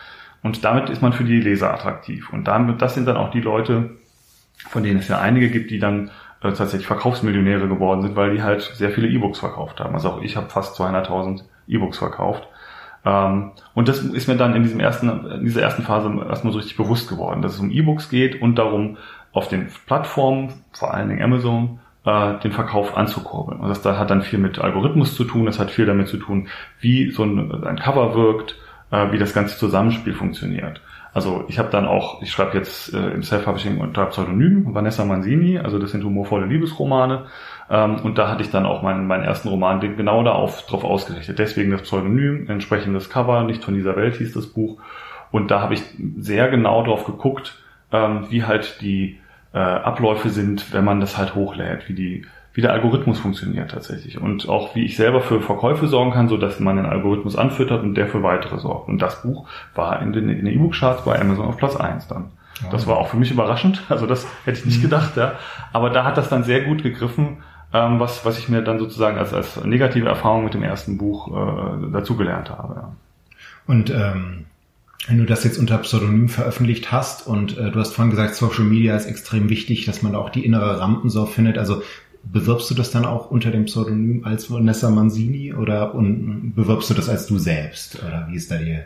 Und 0.44 0.64
damit 0.64 0.90
ist 0.90 1.02
man 1.02 1.14
für 1.14 1.24
die 1.24 1.42
Leser 1.42 1.74
attraktiv. 1.74 2.32
Und 2.32 2.48
damit, 2.48 2.82
das 2.82 2.94
sind 2.94 3.08
dann 3.08 3.18
auch 3.18 3.32
die 3.32 3.42
Leute, 3.42 3.98
von 4.70 4.84
denen 4.84 5.00
es 5.00 5.08
ja 5.08 5.20
einige 5.20 5.50
gibt, 5.50 5.72
die 5.72 5.80
dann 5.80 6.10
äh, 6.42 6.52
tatsächlich 6.52 6.88
Verkaufsmillionäre 6.88 7.68
geworden 7.68 8.02
sind, 8.02 8.16
weil 8.16 8.36
die 8.36 8.44
halt 8.44 8.62
sehr 8.62 8.92
viele 8.92 9.08
E-Books 9.08 9.40
verkauft 9.40 9.80
haben. 9.80 9.94
Also 9.94 10.10
auch 10.10 10.22
ich 10.22 10.38
habe 10.38 10.50
fast 10.50 10.80
200.000 10.80 11.44
E-Books 11.68 11.98
verkauft. 11.98 12.48
Ähm, 13.06 13.52
und 13.74 13.88
das 13.88 14.00
ist 14.00 14.28
mir 14.28 14.38
dann 14.38 14.56
in 14.56 14.64
diesem 14.64 14.80
ersten, 14.80 15.10
in 15.32 15.46
dieser 15.46 15.62
ersten 15.62 15.84
Phase 15.84 16.10
erstmal 16.28 16.54
so 16.54 16.60
richtig 16.60 16.78
bewusst 16.78 17.10
geworden, 17.10 17.42
dass 17.42 17.54
es 17.54 17.60
um 17.60 17.72
E-Books 17.72 18.10
geht 18.10 18.42
und 18.42 18.56
darum, 18.56 18.98
auf 19.34 19.50
den 19.50 19.68
Plattformen, 19.86 20.64
vor 20.72 20.94
allen 20.94 21.10
Dingen 21.10 21.22
Amazon, 21.22 21.80
äh, 22.06 22.40
den 22.40 22.52
Verkauf 22.52 22.98
anzukurbeln. 22.98 23.60
Und 23.60 23.70
das 23.70 23.84
hat 23.86 24.10
dann 24.10 24.22
viel 24.22 24.40
mit 24.40 24.60
Algorithmus 24.60 25.16
zu 25.16 25.26
tun, 25.26 25.46
das 25.46 25.60
hat 25.60 25.72
viel 25.72 25.86
damit 25.86 26.08
zu 26.08 26.18
tun, 26.18 26.48
wie 26.80 27.12
so 27.12 27.24
ein, 27.24 27.64
ein 27.64 27.78
Cover 27.78 28.16
wirkt, 28.16 28.56
äh, 28.92 29.12
wie 29.12 29.18
das 29.18 29.34
ganze 29.34 29.58
Zusammenspiel 29.58 30.14
funktioniert. 30.14 30.82
Also 31.14 31.46
ich 31.48 31.58
habe 31.58 31.70
dann 31.72 31.88
auch, 31.88 32.22
ich 32.22 32.32
schreibe 32.32 32.56
jetzt 32.58 32.94
äh, 32.94 33.10
im 33.10 33.24
Self-Publishing 33.24 33.80
unter 33.80 34.06
Pseudonym 34.06 34.74
Vanessa 34.76 35.04
Manzini, 35.04 35.58
also 35.58 35.80
das 35.80 35.92
sind 35.92 36.04
humorvolle 36.04 36.46
Liebesromane. 36.46 37.26
Ähm, 37.70 37.96
und 38.04 38.18
da 38.18 38.30
hatte 38.30 38.44
ich 38.44 38.52
dann 38.52 38.66
auch 38.66 38.84
meinen, 38.84 39.08
meinen 39.08 39.24
ersten 39.24 39.50
Roman 39.50 39.80
genau 39.80 40.24
darauf 40.24 40.66
drauf 40.68 40.84
ausgerichtet. 40.84 41.40
Deswegen 41.40 41.72
das 41.72 41.82
Pseudonym, 41.82 42.48
entsprechendes 42.50 43.10
Cover, 43.10 43.44
nicht 43.44 43.64
von 43.64 43.74
dieser 43.74 43.96
Welt 43.96 44.18
hieß 44.18 44.34
das 44.34 44.48
Buch. 44.48 44.80
Und 45.32 45.52
da 45.52 45.60
habe 45.62 45.74
ich 45.74 45.82
sehr 46.18 46.50
genau 46.50 46.84
drauf 46.84 47.06
geguckt, 47.06 47.62
ähm, 47.92 48.28
wie 48.30 48.44
halt 48.44 48.82
die 48.82 49.20
äh, 49.54 49.60
Abläufe 49.60 50.30
sind, 50.30 50.74
wenn 50.74 50.86
man 50.86 51.00
das 51.00 51.18
halt 51.18 51.36
hochlädt, 51.36 51.90
wie 51.90 51.94
die 51.96 52.26
wie 52.58 52.62
der 52.62 52.74
Algorithmus 52.74 53.20
funktioniert 53.20 53.70
tatsächlich 53.70 54.20
und 54.20 54.50
auch 54.50 54.74
wie 54.74 54.84
ich 54.84 54.98
selber 54.98 55.22
für 55.22 55.42
Verkäufe 55.42 55.88
sorgen 55.88 56.10
kann, 56.10 56.28
so 56.28 56.38
dass 56.38 56.60
man 56.60 56.76
den 56.76 56.88
Algorithmus 56.88 57.36
anfüttert 57.36 57.84
und 57.84 57.94
der 57.94 58.08
für 58.08 58.24
weitere 58.24 58.58
sorgt. 58.58 58.90
Und 58.90 59.00
das 59.00 59.22
Buch 59.22 59.48
war 59.76 60.02
in 60.02 60.12
den, 60.12 60.28
in 60.28 60.48
E-Book-Charts 60.48 61.06
bei 61.06 61.22
Amazon 61.22 61.46
auf 61.46 61.58
Platz 61.58 61.76
eins 61.76 62.08
dann. 62.08 62.32
Ja. 62.64 62.70
Das 62.72 62.88
war 62.88 62.98
auch 62.98 63.10
für 63.10 63.18
mich 63.18 63.30
überraschend, 63.30 63.84
also 63.90 64.08
das 64.08 64.26
hätte 64.44 64.58
ich 64.58 64.66
nicht 64.66 64.80
mhm. 64.80 64.86
gedacht, 64.86 65.16
ja. 65.18 65.34
Aber 65.72 65.92
da 65.92 66.04
hat 66.04 66.18
das 66.18 66.30
dann 66.30 66.44
sehr 66.44 66.62
gut 66.62 66.82
gegriffen, 66.82 67.44
ähm, 67.74 68.00
was, 68.00 68.26
was 68.26 68.40
ich 68.40 68.50
mir 68.50 68.64
dann 68.64 68.80
sozusagen 68.80 69.20
als, 69.20 69.36
als 69.36 69.64
negative 69.64 70.08
Erfahrung 70.08 70.44
mit 70.44 70.56
dem 70.56 70.64
ersten 70.64 70.98
Buch 70.98 71.28
äh, 71.28 71.92
dazugelernt 71.92 72.50
habe. 72.50 72.74
Ja. 72.74 72.96
Und 73.68 73.92
ähm, 73.92 74.48
wenn 75.08 75.20
du 75.20 75.26
das 75.26 75.44
jetzt 75.44 75.58
unter 75.58 75.78
Pseudonym 75.78 76.28
veröffentlicht 76.28 76.92
hast 76.92 77.28
und 77.28 77.58
äh, 77.58 77.72
du 77.72 77.80
hast 77.80 77.94
vorhin 77.94 78.10
gesagt, 78.10 78.36
Social 78.36 78.66
Media 78.66 78.96
ist 78.96 79.06
extrem 79.06 79.48
wichtig, 79.50 79.86
dass 79.86 80.02
man 80.02 80.14
da 80.14 80.18
auch 80.18 80.30
die 80.30 80.44
innere 80.44 80.80
Rampensau 80.80 81.26
findet. 81.26 81.58
Also 81.58 81.82
Bewirbst 82.24 82.70
du 82.70 82.76
das 82.76 82.92
dann 82.92 83.06
auch 83.06 83.32
unter 83.32 83.52
dem 83.52 83.66
Pseudonym 83.66 84.26
als 84.26 84.52
Vanessa 84.52 84.90
Manzini 84.90 85.54
oder 85.54 85.96
und 85.96 86.54
bewirbst 86.56 86.90
du 86.90 86.94
das 86.94 87.10
als 87.10 87.28
du 87.28 87.38
selbst? 87.38 88.04
Oder 88.04 88.28
wie 88.30 88.36
ist 88.36 88.52
da 88.52 88.58
die? 88.58 88.80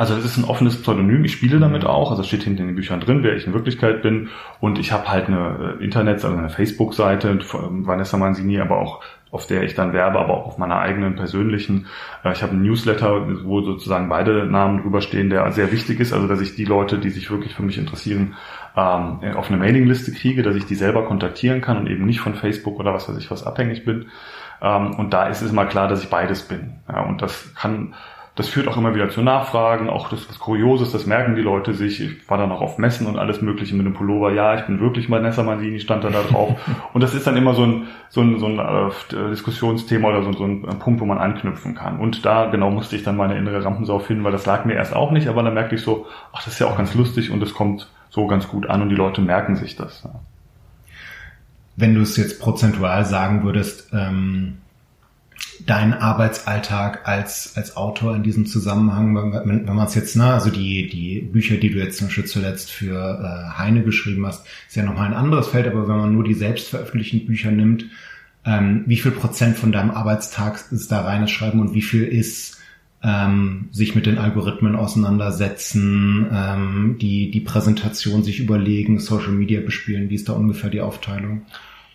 Also 0.00 0.14
es 0.14 0.24
ist 0.24 0.38
ein 0.38 0.44
offenes 0.44 0.80
Pseudonym, 0.80 1.26
ich 1.26 1.32
spiele 1.32 1.60
damit 1.60 1.84
auch, 1.84 2.10
also 2.10 2.22
steht 2.22 2.44
hinter 2.44 2.64
den 2.64 2.74
Büchern 2.74 3.00
drin, 3.00 3.22
wer 3.22 3.36
ich 3.36 3.46
in 3.46 3.52
Wirklichkeit 3.52 4.00
bin. 4.00 4.30
Und 4.58 4.78
ich 4.78 4.92
habe 4.92 5.10
halt 5.10 5.26
eine 5.26 5.76
äh, 5.78 5.84
Internet, 5.84 6.24
also 6.24 6.34
eine 6.34 6.48
Facebook-Seite 6.48 7.40
von 7.42 7.86
Vanessa 7.86 8.16
Manzini, 8.16 8.60
aber 8.60 8.78
auch 8.78 9.02
auf 9.30 9.46
der 9.46 9.62
ich 9.62 9.74
dann 9.74 9.92
werbe, 9.92 10.18
aber 10.18 10.34
auch 10.34 10.46
auf 10.46 10.58
meiner 10.58 10.78
eigenen 10.78 11.16
persönlichen. 11.16 11.86
Äh, 12.24 12.32
ich 12.32 12.42
habe 12.42 12.52
einen 12.52 12.62
Newsletter, 12.62 13.26
wo 13.44 13.60
sozusagen 13.62 14.08
beide 14.08 14.46
Namen 14.46 14.82
drüber 14.82 15.00
stehen, 15.00 15.30
der 15.30 15.50
sehr 15.52 15.72
wichtig 15.72 16.00
ist, 16.00 16.12
also 16.12 16.26
dass 16.26 16.40
ich 16.40 16.56
die 16.56 16.64
Leute, 16.64 16.98
die 16.98 17.10
sich 17.10 17.30
wirklich 17.30 17.54
für 17.54 17.62
mich 17.62 17.78
interessieren, 17.78 18.34
ähm, 18.76 19.20
auf 19.36 19.48
eine 19.48 19.58
Mailingliste 19.58 20.12
kriege, 20.12 20.42
dass 20.42 20.56
ich 20.56 20.66
die 20.66 20.74
selber 20.74 21.04
kontaktieren 21.04 21.60
kann 21.60 21.78
und 21.78 21.86
eben 21.88 22.06
nicht 22.06 22.20
von 22.20 22.34
Facebook 22.34 22.78
oder 22.78 22.92
was 22.92 23.08
weiß 23.08 23.18
ich 23.18 23.30
was 23.30 23.46
abhängig 23.46 23.84
bin. 23.84 24.06
Ähm, 24.62 24.94
und 24.94 25.12
da 25.12 25.28
ist 25.28 25.42
es 25.42 25.50
immer 25.50 25.66
klar, 25.66 25.88
dass 25.88 26.02
ich 26.02 26.10
beides 26.10 26.42
bin. 26.42 26.74
Und 27.08 27.22
das 27.22 27.54
kann 27.54 27.94
das 28.40 28.48
führt 28.48 28.68
auch 28.68 28.78
immer 28.78 28.94
wieder 28.94 29.10
zu 29.10 29.20
Nachfragen, 29.20 29.90
auch 29.90 30.08
das 30.08 30.26
was 30.30 30.38
Kurioses, 30.38 30.92
das 30.92 31.04
merken 31.04 31.34
die 31.34 31.42
Leute 31.42 31.74
sich. 31.74 32.00
Ich 32.00 32.30
war 32.30 32.38
dann 32.38 32.50
auch 32.50 32.62
auf 32.62 32.78
Messen 32.78 33.06
und 33.06 33.18
alles 33.18 33.42
Mögliche 33.42 33.74
mit 33.74 33.84
dem 33.84 33.92
Pullover. 33.92 34.32
Ja, 34.32 34.54
ich 34.54 34.62
bin 34.62 34.80
wirklich 34.80 35.10
Vanessa 35.10 35.42
Manzini, 35.42 35.78
stand 35.78 36.04
dann 36.04 36.14
da 36.14 36.22
drauf. 36.22 36.58
und 36.94 37.02
das 37.02 37.14
ist 37.14 37.26
dann 37.26 37.36
immer 37.36 37.52
so 37.52 37.66
ein, 37.66 37.88
so 38.08 38.22
ein, 38.22 38.38
so 38.38 38.46
ein 38.46 38.58
äh, 38.58 39.28
Diskussionsthema 39.28 40.08
oder 40.08 40.22
so, 40.22 40.32
so 40.32 40.44
ein 40.44 40.62
Punkt, 40.78 41.02
wo 41.02 41.04
man 41.04 41.18
anknüpfen 41.18 41.74
kann. 41.74 42.00
Und 42.00 42.24
da 42.24 42.46
genau 42.46 42.70
musste 42.70 42.96
ich 42.96 43.02
dann 43.02 43.18
meine 43.18 43.36
innere 43.36 43.62
Rampensau 43.62 43.98
finden, 43.98 44.24
weil 44.24 44.32
das 44.32 44.46
lag 44.46 44.64
mir 44.64 44.72
erst 44.72 44.96
auch 44.96 45.10
nicht, 45.10 45.28
aber 45.28 45.42
dann 45.42 45.52
merkte 45.52 45.74
ich 45.74 45.82
so, 45.82 46.06
ach, 46.32 46.42
das 46.42 46.54
ist 46.54 46.60
ja 46.60 46.66
auch 46.66 46.78
ganz 46.78 46.94
lustig 46.94 47.30
und 47.30 47.42
es 47.42 47.52
kommt 47.52 47.90
so 48.08 48.26
ganz 48.26 48.48
gut 48.48 48.70
an 48.70 48.80
und 48.80 48.88
die 48.88 48.96
Leute 48.96 49.20
merken 49.20 49.54
sich 49.56 49.76
das. 49.76 50.02
Ja. 50.02 50.12
Wenn 51.76 51.94
du 51.94 52.00
es 52.00 52.16
jetzt 52.16 52.40
prozentual 52.40 53.04
sagen 53.04 53.44
würdest, 53.44 53.90
ähm 53.92 54.56
deinen 55.66 55.92
Arbeitsalltag 55.92 57.06
als, 57.08 57.56
als 57.56 57.76
Autor 57.76 58.16
in 58.16 58.22
diesem 58.22 58.46
Zusammenhang, 58.46 59.14
wenn, 59.14 59.66
wenn 59.66 59.74
man 59.74 59.86
es 59.86 59.94
jetzt, 59.94 60.16
ne, 60.16 60.32
also 60.32 60.50
die, 60.50 60.88
die 60.88 61.20
Bücher, 61.20 61.56
die 61.56 61.70
du 61.70 61.78
jetzt 61.78 61.98
zum 61.98 62.08
Beispiel 62.08 62.24
zuletzt 62.24 62.70
für 62.70 62.94
äh, 62.94 63.58
Heine 63.58 63.82
geschrieben 63.82 64.26
hast, 64.26 64.46
ist 64.68 64.76
ja 64.76 64.84
nochmal 64.84 65.06
ein 65.06 65.14
anderes 65.14 65.48
Feld, 65.48 65.66
aber 65.66 65.88
wenn 65.88 65.96
man 65.96 66.14
nur 66.14 66.24
die 66.24 66.34
selbstveröffentlichten 66.34 67.26
Bücher 67.26 67.50
nimmt, 67.50 67.86
ähm, 68.44 68.84
wie 68.86 68.96
viel 68.96 69.12
Prozent 69.12 69.56
von 69.56 69.72
deinem 69.72 69.90
Arbeitstag 69.90 70.64
ist 70.70 70.90
da 70.90 71.02
reines 71.02 71.30
Schreiben 71.30 71.60
und 71.60 71.74
wie 71.74 71.82
viel 71.82 72.04
ist 72.04 72.58
ähm, 73.02 73.68
sich 73.72 73.94
mit 73.94 74.06
den 74.06 74.18
Algorithmen 74.18 74.76
auseinandersetzen, 74.76 76.26
ähm, 76.32 76.96
die, 77.00 77.30
die 77.30 77.40
Präsentation 77.40 78.22
sich 78.22 78.40
überlegen, 78.40 78.98
Social 78.98 79.32
Media 79.32 79.60
bespielen, 79.60 80.10
wie 80.10 80.14
ist 80.14 80.28
da 80.28 80.34
ungefähr 80.34 80.70
die 80.70 80.80
Aufteilung? 80.82 81.42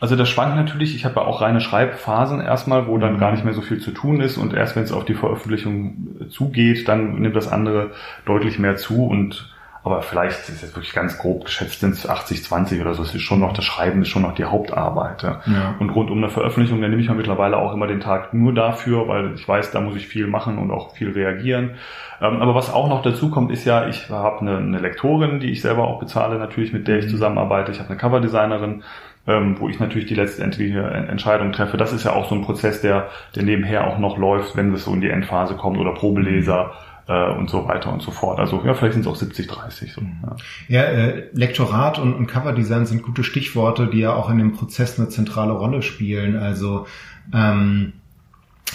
Also 0.06 0.16
das 0.16 0.30
schwankt 0.30 0.56
natürlich. 0.56 0.96
Ich 0.96 1.04
habe 1.04 1.16
ja 1.16 1.22
auch 1.26 1.42
reine 1.42 1.60
Schreibphasen 1.60 2.40
erstmal, 2.40 2.86
wo 2.86 3.00
dann 3.00 3.14
mhm. 3.14 3.18
gar 3.18 3.32
nicht 3.32 3.44
mehr 3.44 3.56
so 3.56 3.62
viel 3.62 3.80
zu 3.80 3.90
tun 3.90 4.22
ist 4.22 4.38
und 4.38 4.54
erst 4.54 4.76
wenn 4.76 4.84
es 4.84 4.92
auf 4.92 5.04
die 5.04 5.16
Veröffentlichung 5.16 6.30
zugeht, 6.30 6.88
dann 6.88 7.20
nimmt 7.22 7.36
das 7.36 7.52
andere 7.52 7.90
deutlich 8.24 8.60
mehr 8.60 8.76
zu 8.76 9.08
und 9.08 9.52
aber 9.84 10.04
vielleicht 10.04 10.48
ist 10.50 10.62
jetzt 10.62 10.76
wirklich 10.76 10.94
ganz 10.94 11.18
grob 11.18 11.46
geschätzt 11.46 11.80
sind 11.80 11.94
es 11.94 12.08
80, 12.08 12.44
20 12.44 12.82
oder 12.82 12.94
so. 12.94 13.02
Es 13.02 13.16
ist 13.16 13.22
schon 13.24 13.40
noch, 13.40 13.54
das 13.54 13.66
Schreiben 13.66 14.04
ist 14.04 14.10
schon 14.10 14.22
noch 14.22 14.36
die 14.36 14.46
Hauptarbeit. 14.46 15.24
Ja. 15.24 15.42
ja. 15.46 15.76
Und 15.80 15.90
rund 15.92 16.12
um 16.12 16.20
eine 16.20 16.30
Veröffentlichung, 16.30 16.82
da 16.82 16.88
nehme 16.88 17.02
ich 17.02 17.08
ja 17.08 17.14
mittlerweile 17.16 17.58
auch 17.58 17.74
immer 17.74 17.88
den 17.88 18.00
Tag 18.00 18.34
nur 18.34 18.54
dafür, 18.54 19.08
weil 19.08 19.34
ich 19.34 19.48
weiß, 19.48 19.72
da 19.72 19.82
muss 19.82 19.96
ich 19.96 20.08
viel 20.08 20.28
machen 20.28 20.60
und 20.60 20.70
auch 20.72 20.96
viel 20.96 21.12
reagieren. 21.12 21.76
Ähm, 22.20 22.42
aber 22.42 22.54
was 22.56 22.72
auch 22.74 22.90
noch 22.90 23.02
dazu 23.02 23.30
kommt, 23.30 23.52
ist 23.52 23.66
ja, 23.66 23.88
ich 23.88 24.10
habe 24.10 24.42
eine, 24.42 24.58
eine 24.58 24.80
Lektorin, 24.80 25.40
die 25.40 25.52
ich 25.52 25.62
selber 25.62 25.88
auch 25.88 26.00
bezahle, 26.00 26.40
natürlich, 26.40 26.74
mit 26.74 26.88
der 26.88 27.00
ich 27.00 27.06
mhm. 27.06 27.10
zusammenarbeite. 27.10 27.72
Ich 27.72 27.80
habe 27.80 27.90
eine 27.90 27.98
Coverdesignerin, 27.98 28.84
ähm, 29.28 29.56
wo 29.60 29.70
ich 29.70 29.80
natürlich 29.80 30.08
die 30.08 30.16
letztendliche 30.16 30.82
Entscheidung 30.82 31.52
treffe. 31.52 31.78
Das 31.78 31.94
ist 31.94 32.04
ja 32.04 32.14
auch 32.14 32.30
so 32.30 32.36
ein 32.36 32.44
Prozess, 32.44 32.82
der, 32.82 33.10
der 33.36 33.44
nebenher 33.44 33.88
auch 33.88 33.98
noch 33.98 34.18
läuft, 34.18 34.56
wenn 34.56 34.74
es 34.74 34.86
so 34.86 34.94
in 34.94 35.02
die 35.02 35.10
Endphase 35.10 35.56
kommt 35.56 35.78
oder 35.78 35.94
Probeleser 35.94 36.74
äh, 37.08 37.32
und 37.32 37.50
so 37.50 37.68
weiter 37.68 37.92
und 37.92 38.02
so 38.02 38.12
fort. 38.12 38.40
Also 38.40 38.62
ja, 38.66 38.74
vielleicht 38.74 38.94
sind 38.94 39.02
es 39.02 39.08
auch 39.08 39.16
70, 39.16 39.48
30. 39.48 39.94
So, 39.94 40.02
ja, 40.02 40.36
ja 40.68 40.84
äh, 40.84 41.30
Lektorat 41.34 42.00
und, 42.00 42.14
und 42.14 42.28
Coverdesign 42.28 42.86
sind 42.86 43.04
gute 43.04 43.24
Stichworte, 43.24 43.88
die 43.88 44.00
ja 44.00 44.14
auch 44.14 44.30
in 44.30 44.38
dem 44.38 44.54
Prozess 44.54 45.00
eine 45.00 45.10
zentrale 45.10 45.54
Rolle 45.54 45.82
spielen. 45.82 46.38
Also 46.38 46.86
ähm, 47.34 47.94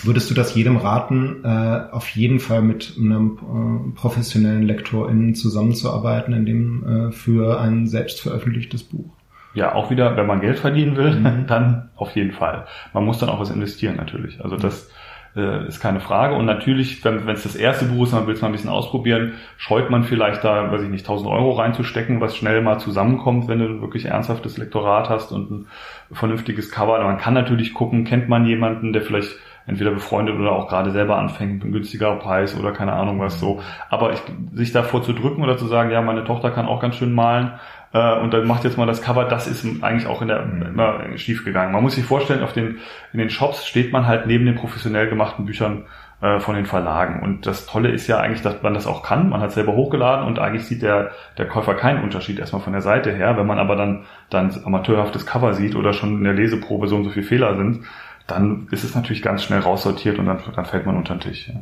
Würdest 0.02 0.30
du 0.30 0.35
das 0.35 0.54
jedem 0.54 0.78
raten, 0.78 1.45
äh, 1.45 1.83
auf 1.92 2.09
jeden 2.11 2.40
Fall 2.40 2.62
mit 2.62 2.95
einem 2.97 3.90
äh, 3.92 3.95
professionellen 3.95 4.62
LektorInnen 4.62 5.35
zusammenzuarbeiten, 5.35 6.33
in 6.33 6.47
dem 6.47 6.87
äh, 6.87 7.12
für 7.12 7.61
ein 7.61 7.87
selbst 7.87 8.21
veröffentlichtes 8.21 8.83
Buch? 8.83 9.11
Ja, 9.54 9.75
auch 9.75 9.90
wieder, 9.90 10.16
wenn 10.16 10.26
man 10.26 10.40
Geld 10.40 10.59
verdienen 10.59 10.97
will, 10.97 11.12
mhm. 11.12 11.45
dann 11.49 11.90
auf 11.97 12.14
jeden 12.14 12.33
Fall. 12.33 12.66
Man 12.92 13.04
muss 13.04 13.19
dann 13.19 13.28
auch 13.28 13.40
was 13.40 13.50
investieren 13.50 13.97
natürlich. 13.97 14.42
Also 14.42 14.57
das 14.57 14.90
äh, 15.37 15.66
ist 15.66 15.80
keine 15.80 16.00
Frage. 16.00 16.35
Und 16.35 16.47
natürlich, 16.47 17.04
wenn 17.04 17.28
es 17.28 17.42
das 17.42 17.57
erste 17.57 17.87
Buch 17.87 18.04
ist, 18.04 18.12
man 18.12 18.26
will 18.26 18.35
es 18.35 18.42
mal 18.42 18.49
ein 18.49 18.52
bisschen 18.52 18.71
ausprobieren, 18.71 19.35
scheut 19.57 19.90
man 19.90 20.04
vielleicht 20.04 20.45
da, 20.45 20.71
weiß 20.73 20.83
ich 20.83 20.88
nicht, 20.88 21.04
1000 21.04 21.30
Euro 21.30 21.52
reinzustecken, 21.52 22.21
was 22.21 22.37
schnell 22.37 22.62
mal 22.62 22.78
zusammenkommt, 22.78 23.49
wenn 23.49 23.59
du 23.59 23.80
wirklich 23.80 24.07
ernsthaftes 24.07 24.57
Lektorat 24.57 25.09
hast 25.09 25.33
und 25.33 25.50
ein 25.50 25.66
vernünftiges 26.12 26.71
Cover. 26.71 27.02
Man 27.02 27.19
kann 27.19 27.35
natürlich 27.35 27.75
gucken, 27.75 28.04
kennt 28.04 28.28
man 28.28 28.47
jemanden, 28.47 28.92
der 28.92 29.02
vielleicht 29.02 29.37
entweder 29.66 29.92
befreundet 29.92 30.37
oder 30.37 30.52
auch 30.52 30.69
gerade 30.69 30.90
selber 30.90 31.16
anfängt, 31.16 31.64
ein 31.64 31.71
günstigerer 31.71 32.16
Preis 32.16 32.59
oder 32.59 32.73
keine 32.73 32.92
Ahnung 32.92 33.21
was 33.21 33.38
so. 33.38 33.61
Aber 33.88 34.12
ich, 34.12 34.21
sich 34.52 34.73
davor 34.73 35.02
zu 35.02 35.12
drücken 35.12 35.45
oder 35.45 35.59
zu 35.59 35.66
sagen, 35.66 35.90
ja, 35.90 36.02
meine 36.02 36.25
Tochter 36.25 36.50
kann 36.50 36.66
auch 36.66 36.80
ganz 36.80 36.97
schön 36.97 37.12
malen, 37.12 37.52
äh, 37.92 38.18
und 38.18 38.32
dann 38.32 38.47
macht 38.47 38.64
jetzt 38.64 38.78
mal 38.78 38.87
das 38.87 39.02
Cover, 39.02 39.25
das 39.25 39.47
ist 39.47 39.64
eigentlich 39.82 40.06
auch 40.06 40.23
in 40.23 40.28
der, 40.28 40.44
mhm. 40.44 40.62
immer 40.62 41.16
schief 41.16 41.44
gegangen. 41.44 41.73
Man 41.73 41.82
muss 41.82 41.94
sich 41.94 42.04
vorstellen, 42.04 42.42
auf 42.42 42.52
den, 42.52 42.78
in 43.12 43.18
den 43.18 43.30
Shops 43.30 43.66
steht 43.66 43.92
man 43.92 44.06
halt 44.06 44.26
neben 44.26 44.47
den 44.47 44.54
professionell 44.54 45.09
gemachten 45.09 45.44
Büchern 45.44 45.85
äh, 46.20 46.38
von 46.38 46.54
den 46.54 46.66
Verlagen. 46.66 47.23
Und 47.23 47.47
das 47.47 47.66
Tolle 47.66 47.90
ist 47.90 48.06
ja 48.06 48.18
eigentlich, 48.18 48.42
dass 48.42 48.62
man 48.62 48.75
das 48.75 48.87
auch 48.87 49.02
kann. 49.02 49.28
Man 49.28 49.40
hat 49.40 49.52
selber 49.52 49.73
hochgeladen 49.73 50.26
und 50.26 50.38
eigentlich 50.38 50.66
sieht 50.66 50.82
der, 50.82 51.11
der 51.38 51.49
Käufer 51.49 51.75
keinen 51.75 52.02
Unterschied 52.02 52.38
erstmal 52.38 52.62
von 52.62 52.73
der 52.73 52.82
Seite 52.82 53.12
her. 53.12 53.37
Wenn 53.37 53.47
man 53.47 53.59
aber 53.59 53.75
dann, 53.75 54.04
dann 54.28 54.54
amateurhaftes 54.64 55.26
Cover 55.26 55.54
sieht 55.54 55.75
oder 55.75 55.92
schon 55.92 56.18
in 56.18 56.25
der 56.25 56.35
Leseprobe 56.35 56.87
so 56.87 56.97
und 56.97 57.04
so 57.04 57.11
viele 57.11 57.26
Fehler 57.26 57.56
sind, 57.56 57.85
dann 58.26 58.68
ist 58.70 58.85
es 58.85 58.94
natürlich 58.94 59.23
ganz 59.23 59.42
schnell 59.42 59.61
raussortiert 59.61 60.18
und 60.18 60.26
dann, 60.26 60.38
dann 60.54 60.64
fällt 60.64 60.87
man 60.87 60.97
unter 60.97 61.14
den 61.14 61.20
Tisch. 61.20 61.49
Ja. 61.49 61.54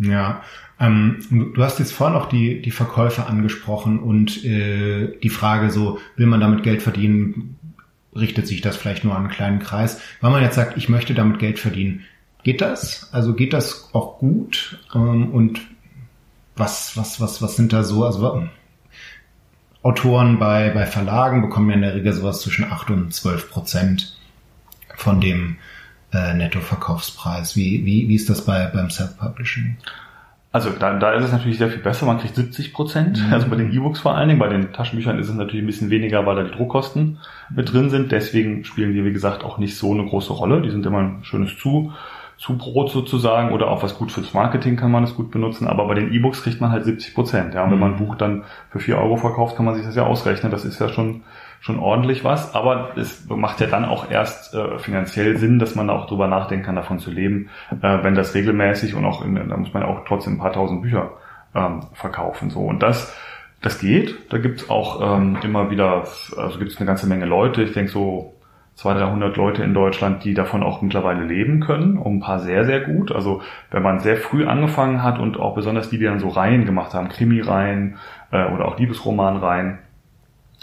Ja, 0.00 0.42
ähm, 0.80 1.52
du 1.54 1.62
hast 1.62 1.78
jetzt 1.78 1.92
vorhin 1.92 2.16
auch 2.16 2.26
die, 2.26 2.62
die 2.62 2.70
Verkäufe 2.70 3.26
angesprochen 3.26 3.98
und 3.98 4.42
äh, 4.44 5.18
die 5.22 5.28
Frage 5.28 5.70
so, 5.70 5.98
will 6.16 6.26
man 6.26 6.40
damit 6.40 6.62
Geld 6.62 6.82
verdienen, 6.82 7.58
richtet 8.16 8.46
sich 8.46 8.62
das 8.62 8.78
vielleicht 8.78 9.04
nur 9.04 9.14
an 9.14 9.24
einen 9.24 9.32
kleinen 9.32 9.58
Kreis. 9.58 10.00
Wenn 10.22 10.32
man 10.32 10.42
jetzt 10.42 10.54
sagt, 10.54 10.78
ich 10.78 10.88
möchte 10.88 11.12
damit 11.12 11.38
Geld 11.38 11.58
verdienen, 11.58 12.04
geht 12.44 12.62
das? 12.62 13.12
Also 13.12 13.34
geht 13.34 13.52
das 13.52 13.90
auch 13.92 14.18
gut? 14.18 14.78
Ähm, 14.94 15.30
und 15.32 15.60
was, 16.56 16.96
was, 16.96 17.20
was, 17.20 17.42
was 17.42 17.56
sind 17.56 17.74
da 17.74 17.84
so? 17.84 18.04
Also 18.06 18.48
Autoren 19.82 20.38
bei, 20.38 20.70
bei 20.70 20.86
Verlagen 20.86 21.42
bekommen 21.42 21.68
ja 21.68 21.76
in 21.76 21.82
der 21.82 21.94
Regel 21.94 22.14
sowas 22.14 22.40
zwischen 22.40 22.64
8 22.64 22.90
und 22.90 23.12
12 23.12 23.50
Prozent 23.50 24.18
von 24.96 25.20
dem 25.20 25.58
äh, 26.12 26.34
Nettoverkaufspreis. 26.34 27.56
Wie, 27.56 27.84
wie, 27.84 28.08
wie 28.08 28.14
ist 28.14 28.30
das 28.30 28.44
bei, 28.44 28.66
beim 28.66 28.90
Self-Publishing? 28.90 29.76
Also 30.52 30.70
da, 30.70 30.98
da 30.98 31.12
ist 31.12 31.24
es 31.24 31.32
natürlich 31.32 31.58
sehr 31.58 31.70
viel 31.70 31.82
besser. 31.82 32.06
Man 32.06 32.18
kriegt 32.18 32.34
70 32.34 32.72
Prozent. 32.72 33.24
Mhm. 33.24 33.32
Also 33.32 33.48
bei 33.48 33.56
den 33.56 33.72
E-Books 33.72 34.00
vor 34.00 34.16
allen 34.16 34.28
Dingen. 34.28 34.40
Bei 34.40 34.48
den 34.48 34.72
Taschenbüchern 34.72 35.18
ist 35.18 35.28
es 35.28 35.34
natürlich 35.34 35.62
ein 35.62 35.66
bisschen 35.66 35.90
weniger, 35.90 36.26
weil 36.26 36.36
da 36.36 36.42
die 36.42 36.50
Druckkosten 36.50 37.18
mit 37.54 37.72
drin 37.72 37.90
sind. 37.90 38.10
Deswegen 38.10 38.64
spielen 38.64 38.92
die, 38.92 39.04
wie 39.04 39.12
gesagt, 39.12 39.44
auch 39.44 39.58
nicht 39.58 39.76
so 39.76 39.92
eine 39.92 40.04
große 40.06 40.32
Rolle. 40.32 40.60
Die 40.62 40.70
sind 40.70 40.84
immer 40.86 40.98
ein 40.98 41.18
schönes 41.22 41.56
Zu, 41.56 41.92
Zubrot 42.40 42.90
sozusagen 42.90 43.52
oder 43.52 43.70
auch 43.70 43.82
was 43.82 43.98
gut 43.98 44.10
fürs 44.10 44.32
Marketing 44.32 44.76
kann 44.76 44.90
man 44.90 45.04
es 45.04 45.14
gut 45.14 45.30
benutzen. 45.30 45.68
Aber 45.68 45.86
bei 45.86 45.92
den 45.92 46.10
E-Books 46.10 46.42
kriegt 46.42 46.58
man 46.58 46.72
halt 46.72 46.86
70 46.86 47.14
Prozent. 47.14 47.52
Ja, 47.52 47.64
und 47.64 47.70
wenn 47.70 47.78
man 47.78 47.92
ein 47.92 48.00
mhm. 48.00 48.06
Buch 48.06 48.14
dann 48.14 48.44
für 48.70 48.80
4 48.80 48.96
Euro 48.96 49.16
verkauft, 49.18 49.56
kann 49.56 49.66
man 49.66 49.74
sich 49.74 49.84
das 49.84 49.94
ja 49.94 50.06
ausrechnen. 50.06 50.50
Das 50.50 50.64
ist 50.64 50.80
ja 50.80 50.88
schon 50.88 51.22
schon 51.62 51.78
ordentlich 51.78 52.24
was, 52.24 52.54
aber 52.54 52.96
es 52.96 53.28
macht 53.28 53.60
ja 53.60 53.66
dann 53.66 53.84
auch 53.84 54.10
erst 54.10 54.54
äh, 54.54 54.78
finanziell 54.78 55.36
Sinn, 55.36 55.58
dass 55.58 55.74
man 55.74 55.88
da 55.88 55.92
auch 55.92 56.06
drüber 56.06 56.26
nachdenken 56.26 56.64
kann, 56.64 56.76
davon 56.76 56.98
zu 56.98 57.10
leben, 57.10 57.50
äh, 57.82 57.98
wenn 58.02 58.14
das 58.14 58.34
regelmäßig 58.34 58.94
und 58.94 59.04
auch 59.04 59.22
in, 59.22 59.34
da 59.34 59.56
muss 59.58 59.74
man 59.74 59.82
auch 59.82 60.06
trotzdem 60.06 60.34
ein 60.34 60.38
paar 60.38 60.54
tausend 60.54 60.80
Bücher 60.80 61.10
ähm, 61.54 61.80
verkaufen. 61.92 62.48
So 62.48 62.60
und 62.60 62.82
das 62.82 63.14
das 63.60 63.78
geht. 63.78 64.32
Da 64.32 64.38
gibt's 64.38 64.70
auch 64.70 65.18
ähm, 65.18 65.36
immer 65.42 65.70
wieder, 65.70 66.04
also 66.36 66.58
gibt's 66.58 66.78
eine 66.78 66.86
ganze 66.86 67.06
Menge 67.06 67.26
Leute. 67.26 67.62
Ich 67.62 67.74
denke 67.74 67.90
so 67.90 68.39
200, 68.80 69.10
300 69.10 69.36
Leute 69.36 69.62
in 69.62 69.74
Deutschland, 69.74 70.24
die 70.24 70.32
davon 70.32 70.62
auch 70.62 70.80
mittlerweile 70.80 71.22
leben 71.22 71.60
können. 71.60 71.98
Und 71.98 72.16
ein 72.16 72.20
paar 72.20 72.38
sehr, 72.38 72.64
sehr 72.64 72.80
gut. 72.80 73.12
Also 73.12 73.42
wenn 73.70 73.82
man 73.82 73.98
sehr 74.00 74.16
früh 74.16 74.46
angefangen 74.46 75.02
hat 75.02 75.18
und 75.18 75.38
auch 75.38 75.54
besonders 75.54 75.90
die, 75.90 75.98
die 75.98 76.04
dann 76.04 76.18
so 76.18 76.28
Reihen 76.28 76.64
gemacht 76.64 76.94
haben, 76.94 77.10
Krimi-Reihen 77.10 77.98
äh, 78.30 78.46
oder 78.46 78.64
auch 78.66 78.78
Liebesroman-Reihen, 78.78 79.80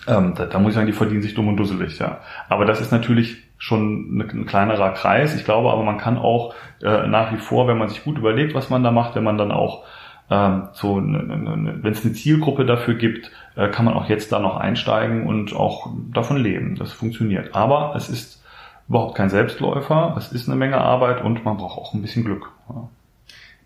ähm, 0.08 0.34
da, 0.36 0.46
da 0.46 0.58
muss 0.58 0.70
ich 0.70 0.76
sagen, 0.76 0.88
die 0.88 0.94
verdienen 0.94 1.22
sich 1.22 1.36
dumm 1.36 1.48
und 1.48 1.58
dusselig, 1.58 2.00
ja. 2.00 2.20
Aber 2.50 2.66
das 2.66 2.82
ist 2.82 2.92
natürlich 2.92 3.44
schon 3.60 4.18
ein, 4.18 4.22
ein 4.22 4.46
kleinerer 4.48 4.92
Kreis. 4.94 5.36
Ich 5.36 5.46
glaube 5.46 5.72
aber, 5.72 5.84
man 5.84 6.00
kann 6.00 6.18
auch 6.18 6.56
äh, 6.82 7.06
nach 7.06 7.32
wie 7.34 7.38
vor, 7.38 7.68
wenn 7.68 7.78
man 7.78 7.90
sich 7.90 8.04
gut 8.04 8.18
überlegt, 8.18 8.56
was 8.56 8.72
man 8.72 8.84
da 8.84 8.90
macht, 8.90 9.16
wenn 9.16 9.24
man 9.24 9.38
dann 9.38 9.52
auch 9.52 9.84
ähm, 10.30 10.70
so, 10.74 11.00
ne, 11.00 11.24
ne, 11.24 11.58
ne, 11.58 11.80
wenn 11.82 11.94
es 11.94 12.04
eine 12.04 12.14
Zielgruppe 12.14 12.66
dafür 12.66 12.96
gibt, 12.96 13.32
äh, 13.58 13.70
kann 13.70 13.86
man 13.86 13.96
auch 13.96 14.08
jetzt 14.08 14.32
da 14.32 14.40
noch 14.40 14.56
einsteigen 14.56 15.26
und 15.26 15.54
auch 15.56 15.90
davon 16.14 16.38
leben. 16.38 16.76
Das 16.76 16.92
funktioniert. 16.92 17.56
Aber 17.56 17.96
es 17.96 18.08
ist 18.08 18.42
überhaupt 18.88 19.16
kein 19.16 19.30
Selbstläufer. 19.30 20.16
Es 20.18 20.32
ist 20.32 20.48
eine 20.48 20.56
Menge 20.56 20.78
Arbeit 20.78 21.24
und 21.24 21.44
man 21.44 21.58
braucht 21.58 21.78
auch 21.78 21.94
ein 21.94 22.02
bisschen 22.02 22.24
Glück. 22.24 22.52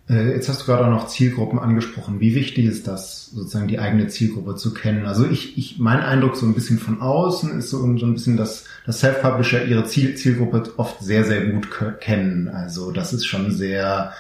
Äh, 0.10 0.32
jetzt 0.32 0.48
hast 0.48 0.62
du 0.62 0.66
gerade 0.66 0.86
auch 0.86 0.90
noch 0.90 1.08
Zielgruppen 1.08 1.60
angesprochen. 1.60 2.22
Wie 2.22 2.36
wichtig 2.36 2.66
ist 2.66 2.88
das, 2.88 3.28
sozusagen 3.28 3.68
die 3.68 3.80
eigene 3.80 4.08
Zielgruppe 4.08 4.56
zu 4.56 4.74
kennen? 4.74 5.06
Also 5.06 5.26
ich, 5.28 5.58
ich 5.58 5.78
mein 5.78 6.00
Eindruck 6.00 6.38
so 6.38 6.46
ein 6.46 6.54
bisschen 6.54 6.80
von 6.80 7.02
außen 7.02 7.60
ist 7.60 7.70
so, 7.70 7.80
so 7.98 8.06
ein 8.06 8.14
bisschen, 8.14 8.38
dass, 8.38 8.66
dass 8.86 9.02
Self-Publisher 9.02 9.66
ihre 9.66 9.84
Ziel, 9.84 10.16
Zielgruppe 10.16 10.64
oft 10.78 11.04
sehr, 11.04 11.26
sehr 11.26 11.48
gut 11.48 11.68
kennen. 12.00 12.48
Also 12.48 12.92
das 12.92 13.12
ist 13.12 13.26
schon 13.26 13.52
sehr, 13.52 14.14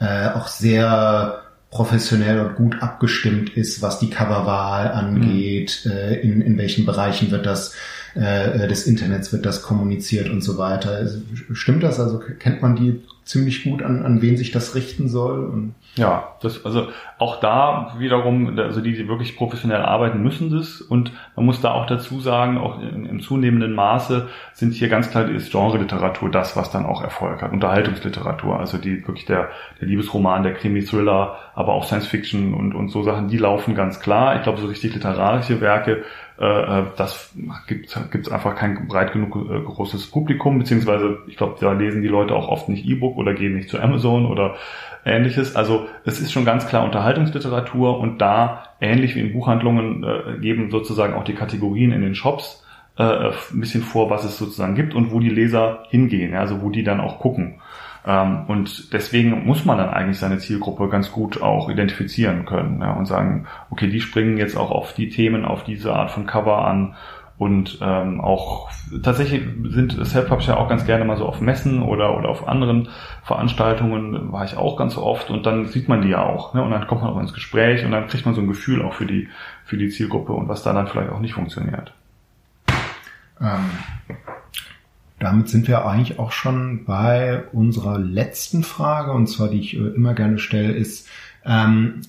äh, 0.00 0.28
auch 0.30 0.48
sehr 0.48 1.42
professionell 1.70 2.40
und 2.40 2.56
gut 2.56 2.82
abgestimmt 2.82 3.50
ist, 3.50 3.82
was 3.82 3.98
die 3.98 4.10
Coverwahl 4.10 4.88
angeht, 4.88 5.82
mhm. 5.84 5.90
äh, 5.90 6.14
in, 6.20 6.40
in 6.40 6.58
welchen 6.58 6.86
Bereichen 6.86 7.30
wird 7.30 7.46
das 7.46 7.74
äh, 8.14 8.66
des 8.66 8.86
Internets 8.86 9.32
wird 9.32 9.46
das 9.46 9.62
kommuniziert 9.62 10.30
und 10.30 10.42
so 10.42 10.58
weiter. 10.58 11.06
Stimmt 11.52 11.82
das? 11.82 12.00
Also 12.00 12.20
kennt 12.38 12.62
man 12.62 12.74
die 12.74 13.02
ziemlich 13.28 13.62
gut, 13.62 13.82
an, 13.82 14.04
an 14.04 14.22
wen 14.22 14.38
sich 14.38 14.52
das 14.52 14.74
richten 14.74 15.08
soll? 15.08 15.44
Und 15.44 15.74
ja, 15.96 16.34
das, 16.40 16.64
also 16.64 16.88
auch 17.18 17.40
da 17.40 17.94
wiederum, 17.98 18.58
also 18.58 18.80
die, 18.80 18.94
die 18.94 19.06
wirklich 19.06 19.36
professionell 19.36 19.82
arbeiten, 19.82 20.22
müssen 20.22 20.50
das. 20.50 20.80
Und 20.80 21.12
man 21.36 21.44
muss 21.44 21.60
da 21.60 21.72
auch 21.72 21.86
dazu 21.86 22.20
sagen, 22.20 22.56
auch 22.56 22.80
in, 22.80 23.04
im 23.04 23.20
zunehmenden 23.20 23.74
Maße 23.74 24.28
sind 24.54 24.72
hier 24.72 24.88
ganz 24.88 25.10
klar 25.10 25.28
ist 25.28 25.52
Genre-Literatur 25.52 26.30
das, 26.30 26.56
was 26.56 26.70
dann 26.70 26.86
auch 26.86 27.02
Erfolg 27.02 27.42
hat. 27.42 27.52
Unterhaltungsliteratur, 27.52 28.58
also 28.58 28.78
die 28.78 29.06
wirklich 29.06 29.26
der, 29.26 29.50
der 29.78 29.88
Liebesroman, 29.88 30.42
der 30.42 30.54
Krimi-Thriller, 30.54 31.36
aber 31.54 31.74
auch 31.74 31.84
Science-Fiction 31.84 32.54
und, 32.54 32.74
und 32.74 32.88
so 32.88 33.02
Sachen, 33.02 33.28
die 33.28 33.38
laufen 33.38 33.74
ganz 33.74 34.00
klar. 34.00 34.36
Ich 34.36 34.42
glaube, 34.42 34.60
so 34.60 34.68
richtig 34.68 34.94
literarische 34.94 35.60
Werke 35.60 36.04
Äh, 36.38 36.84
das 36.96 37.34
gibt 37.66 37.86
es 37.88 38.32
einfach 38.32 38.54
kein 38.54 38.86
breit 38.86 39.12
genug 39.12 39.34
äh, 39.36 39.60
großes 39.60 40.10
Publikum, 40.10 40.58
beziehungsweise 40.58 41.18
ich 41.26 41.36
glaube, 41.36 41.56
da 41.60 41.72
lesen 41.72 42.02
die 42.02 42.08
Leute 42.08 42.34
auch 42.36 42.48
oft 42.48 42.68
nicht 42.68 42.86
E-Book 42.86 43.16
oder 43.16 43.34
gehen 43.34 43.56
nicht 43.56 43.68
zu 43.68 43.80
Amazon 43.80 44.26
oder 44.26 44.54
ähnliches. 45.04 45.56
Also 45.56 45.86
es 46.04 46.20
ist 46.20 46.32
schon 46.32 46.44
ganz 46.44 46.68
klar 46.68 46.84
Unterhaltungsliteratur 46.84 47.98
und 47.98 48.20
da, 48.20 48.64
ähnlich 48.80 49.16
wie 49.16 49.20
in 49.20 49.32
Buchhandlungen, 49.32 50.04
äh, 50.04 50.38
geben 50.40 50.70
sozusagen 50.70 51.14
auch 51.14 51.24
die 51.24 51.34
Kategorien 51.34 51.90
in 51.90 52.02
den 52.02 52.14
Shops 52.14 52.64
äh, 52.98 53.02
ein 53.02 53.60
bisschen 53.60 53.82
vor, 53.82 54.08
was 54.08 54.24
es 54.24 54.38
sozusagen 54.38 54.76
gibt 54.76 54.94
und 54.94 55.10
wo 55.10 55.18
die 55.18 55.30
Leser 55.30 55.84
hingehen, 55.90 56.34
also 56.34 56.62
wo 56.62 56.70
die 56.70 56.84
dann 56.84 57.00
auch 57.00 57.18
gucken. 57.18 57.60
Ähm, 58.08 58.46
und 58.48 58.94
deswegen 58.94 59.44
muss 59.44 59.66
man 59.66 59.76
dann 59.76 59.90
eigentlich 59.90 60.18
seine 60.18 60.38
Zielgruppe 60.38 60.88
ganz 60.88 61.12
gut 61.12 61.42
auch 61.42 61.68
identifizieren 61.68 62.46
können 62.46 62.80
ja, 62.80 62.94
und 62.94 63.04
sagen, 63.04 63.46
okay, 63.68 63.88
die 63.88 64.00
springen 64.00 64.38
jetzt 64.38 64.56
auch 64.56 64.70
auf 64.70 64.94
die 64.94 65.10
Themen, 65.10 65.44
auf 65.44 65.62
diese 65.62 65.92
Art 65.92 66.10
von 66.10 66.26
Cover 66.26 66.66
an 66.66 66.96
und 67.36 67.78
ähm, 67.82 68.22
auch 68.22 68.70
tatsächlich 69.02 69.42
sind 69.68 69.92
Self-Publisher 69.92 70.58
auch 70.58 70.68
ganz 70.68 70.86
gerne 70.86 71.04
mal 71.04 71.18
so 71.18 71.26
auf 71.26 71.42
Messen 71.42 71.82
oder, 71.82 72.16
oder 72.16 72.30
auf 72.30 72.48
anderen 72.48 72.88
Veranstaltungen, 73.24 74.32
war 74.32 74.44
ich 74.44 74.56
auch 74.56 74.78
ganz 74.78 74.96
oft 74.96 75.28
und 75.30 75.44
dann 75.44 75.66
sieht 75.66 75.88
man 75.88 76.00
die 76.00 76.08
ja 76.08 76.24
auch. 76.24 76.54
Ne? 76.54 76.62
Und 76.62 76.70
dann 76.70 76.86
kommt 76.86 77.02
man 77.02 77.12
auch 77.12 77.20
ins 77.20 77.34
Gespräch 77.34 77.84
und 77.84 77.92
dann 77.92 78.08
kriegt 78.08 78.24
man 78.24 78.34
so 78.34 78.40
ein 78.40 78.48
Gefühl 78.48 78.82
auch 78.82 78.94
für 78.94 79.06
die, 79.06 79.28
für 79.64 79.76
die 79.76 79.90
Zielgruppe 79.90 80.32
und 80.32 80.48
was 80.48 80.62
da 80.62 80.72
dann 80.72 80.88
vielleicht 80.88 81.12
auch 81.12 81.20
nicht 81.20 81.34
funktioniert. 81.34 81.92
Ähm, 83.40 83.70
damit 85.18 85.48
sind 85.48 85.66
wir 85.68 85.84
eigentlich 85.84 86.18
auch 86.18 86.32
schon 86.32 86.84
bei 86.84 87.42
unserer 87.52 87.98
letzten 87.98 88.62
Frage, 88.62 89.12
und 89.12 89.26
zwar 89.26 89.48
die 89.48 89.60
ich 89.60 89.74
äh, 89.74 89.78
immer 89.78 90.14
gerne 90.14 90.38
stelle, 90.38 90.72
ist, 90.72 91.08
ähm, 91.44 92.02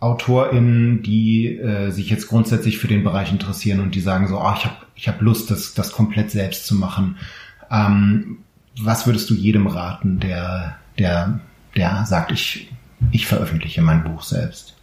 AutorInnen, 0.00 1.02
die 1.02 1.56
äh, 1.56 1.90
sich 1.90 2.08
jetzt 2.08 2.28
grundsätzlich 2.28 2.78
für 2.78 2.86
den 2.86 3.02
Bereich 3.02 3.32
interessieren 3.32 3.80
und 3.80 3.94
die 3.94 4.00
sagen 4.00 4.28
so, 4.28 4.38
oh, 4.38 4.54
ich 4.56 4.64
habe 4.64 4.76
ich 4.94 5.08
hab 5.08 5.20
Lust, 5.20 5.50
das, 5.50 5.74
das 5.74 5.92
komplett 5.92 6.30
selbst 6.30 6.66
zu 6.66 6.74
machen. 6.76 7.16
Ähm, 7.70 8.38
was 8.80 9.06
würdest 9.06 9.28
du 9.30 9.34
jedem 9.34 9.66
raten, 9.66 10.20
der, 10.20 10.76
der, 10.98 11.40
der 11.74 12.04
sagt, 12.06 12.30
ich, 12.30 12.70
ich 13.10 13.26
veröffentliche 13.26 13.82
mein 13.82 14.04
Buch 14.04 14.22
selbst? 14.22 14.76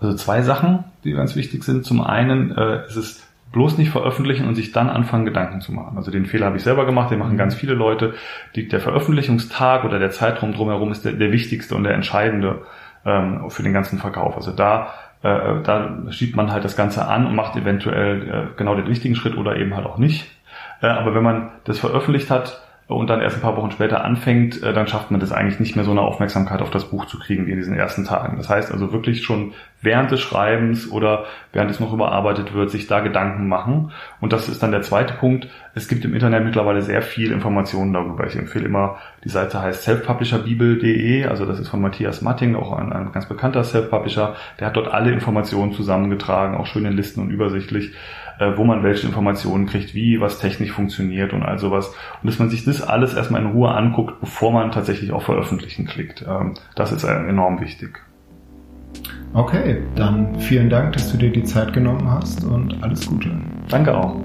Also 0.00 0.16
zwei 0.16 0.42
Sachen, 0.42 0.84
die 1.04 1.12
ganz 1.12 1.36
wichtig 1.36 1.62
sind. 1.64 1.84
Zum 1.84 2.00
einen 2.00 2.50
äh, 2.52 2.86
ist 2.86 2.96
es 2.96 3.22
bloß 3.54 3.78
nicht 3.78 3.90
veröffentlichen 3.90 4.48
und 4.48 4.56
sich 4.56 4.72
dann 4.72 4.90
anfangen, 4.90 5.24
Gedanken 5.24 5.60
zu 5.60 5.72
machen. 5.72 5.96
Also 5.96 6.10
den 6.10 6.26
Fehler 6.26 6.46
habe 6.46 6.56
ich 6.56 6.64
selber 6.64 6.86
gemacht, 6.86 7.12
den 7.12 7.20
machen 7.20 7.36
ganz 7.36 7.54
viele 7.54 7.74
Leute. 7.74 8.14
Die, 8.56 8.66
der 8.66 8.80
Veröffentlichungstag 8.80 9.84
oder 9.84 10.00
der 10.00 10.10
Zeitraum 10.10 10.52
drumherum 10.52 10.90
ist 10.90 11.04
der, 11.04 11.12
der 11.12 11.30
wichtigste 11.30 11.76
und 11.76 11.84
der 11.84 11.94
entscheidende 11.94 12.62
ähm, 13.06 13.48
für 13.50 13.62
den 13.62 13.72
ganzen 13.72 13.98
Verkauf. 13.98 14.34
Also 14.34 14.50
da, 14.50 14.88
äh, 15.22 15.62
da 15.62 16.02
schiebt 16.10 16.34
man 16.34 16.50
halt 16.50 16.64
das 16.64 16.76
Ganze 16.76 17.06
an 17.06 17.26
und 17.26 17.36
macht 17.36 17.54
eventuell 17.54 18.22
äh, 18.28 18.56
genau 18.56 18.74
den 18.74 18.86
richtigen 18.86 19.14
Schritt 19.14 19.36
oder 19.36 19.56
eben 19.56 19.76
halt 19.76 19.86
auch 19.86 19.98
nicht. 19.98 20.28
Äh, 20.82 20.88
aber 20.88 21.14
wenn 21.14 21.22
man 21.22 21.50
das 21.62 21.78
veröffentlicht 21.78 22.30
hat, 22.30 22.60
und 22.86 23.08
dann 23.08 23.22
erst 23.22 23.36
ein 23.36 23.42
paar 23.42 23.56
Wochen 23.56 23.70
später 23.70 24.04
anfängt, 24.04 24.62
äh, 24.62 24.74
dann 24.74 24.86
schafft 24.86 25.10
man 25.10 25.20
das 25.20 25.32
eigentlich 25.32 25.58
nicht 25.58 25.74
mehr 25.74 25.84
so 25.84 25.90
eine 25.90 26.02
Aufmerksamkeit 26.02 26.60
auf 26.60 26.70
das 26.70 26.90
Buch 26.90 27.06
zu 27.06 27.18
kriegen 27.18 27.46
wie 27.46 27.52
in 27.52 27.56
diesen 27.56 27.74
ersten 27.74 28.04
Tagen. 28.04 28.36
Das 28.36 28.48
heißt 28.50 28.70
also 28.70 28.92
wirklich 28.92 29.24
schon 29.24 29.54
während 29.80 30.10
des 30.10 30.20
Schreibens 30.20 30.90
oder 30.90 31.24
während 31.52 31.70
es 31.70 31.80
noch 31.80 31.92
überarbeitet 31.92 32.52
wird, 32.54 32.70
sich 32.70 32.86
da 32.86 33.00
Gedanken 33.00 33.48
machen. 33.48 33.92
Und 34.20 34.32
das 34.32 34.48
ist 34.48 34.62
dann 34.62 34.70
der 34.70 34.82
zweite 34.82 35.14
Punkt. 35.14 35.48
Es 35.74 35.88
gibt 35.88 36.04
im 36.04 36.14
Internet 36.14 36.44
mittlerweile 36.44 36.82
sehr 36.82 37.02
viel 37.02 37.32
Informationen 37.32 37.92
darüber. 37.92 38.26
Ich 38.26 38.36
empfehle 38.36 38.66
immer, 38.66 38.98
die 39.24 39.28
Seite 39.28 39.60
heißt 39.60 39.82
selfpublisherbibel.de, 39.84 41.26
also 41.26 41.46
das 41.46 41.60
ist 41.60 41.68
von 41.68 41.80
Matthias 41.80 42.22
Matting, 42.22 42.54
auch 42.54 42.72
ein, 42.72 42.92
ein 42.92 43.12
ganz 43.12 43.26
bekannter 43.26 43.64
Self-Publisher. 43.64 44.36
Der 44.58 44.66
hat 44.66 44.76
dort 44.76 44.88
alle 44.88 45.10
Informationen 45.10 45.72
zusammengetragen, 45.72 46.56
auch 46.56 46.66
schön 46.66 46.84
in 46.84 46.94
Listen 46.94 47.20
und 47.20 47.30
übersichtlich 47.30 47.92
äh, 48.38 48.52
wo 48.56 48.64
man 48.64 48.82
welche 48.82 49.06
Informationen 49.06 49.66
kriegt, 49.66 49.94
wie 49.94 50.20
was 50.20 50.38
technisch 50.38 50.72
funktioniert 50.72 51.32
und 51.32 51.42
all 51.42 51.58
sowas. 51.58 51.88
Und 52.22 52.30
dass 52.30 52.38
man 52.38 52.50
sich 52.50 52.64
das 52.64 52.82
alles 52.82 53.14
erstmal 53.14 53.42
in 53.42 53.50
Ruhe 53.52 53.70
anguckt, 53.70 54.20
bevor 54.20 54.52
man 54.52 54.72
tatsächlich 54.72 55.12
auf 55.12 55.24
Veröffentlichen 55.24 55.86
klickt. 55.86 56.24
Ähm, 56.28 56.54
das 56.74 56.92
ist 56.92 57.04
enorm 57.04 57.60
wichtig. 57.60 58.00
Okay, 59.32 59.82
dann 59.96 60.38
vielen 60.38 60.70
Dank, 60.70 60.92
dass 60.92 61.10
du 61.10 61.18
dir 61.18 61.30
die 61.30 61.42
Zeit 61.42 61.72
genommen 61.72 62.08
hast 62.08 62.44
und 62.44 62.82
alles 62.82 63.06
Gute. 63.06 63.30
Danke 63.68 63.96
auch. 63.96 64.16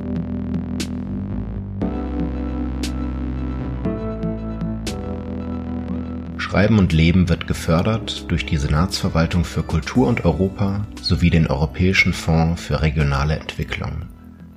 Schreiben 6.60 6.78
und 6.78 6.92
Leben 6.92 7.30
wird 7.30 7.48
gefördert 7.48 8.30
durch 8.30 8.46
die 8.46 8.58
Senatsverwaltung 8.58 9.46
für 9.46 9.64
Kultur 9.64 10.10
und 10.10 10.26
Europa 10.26 10.86
sowie 11.02 11.30
den 11.30 11.48
Europäischen 11.48 12.12
Fonds 12.12 12.62
für 12.62 12.82
regionale 12.82 13.40
Entwicklung. 13.40 14.10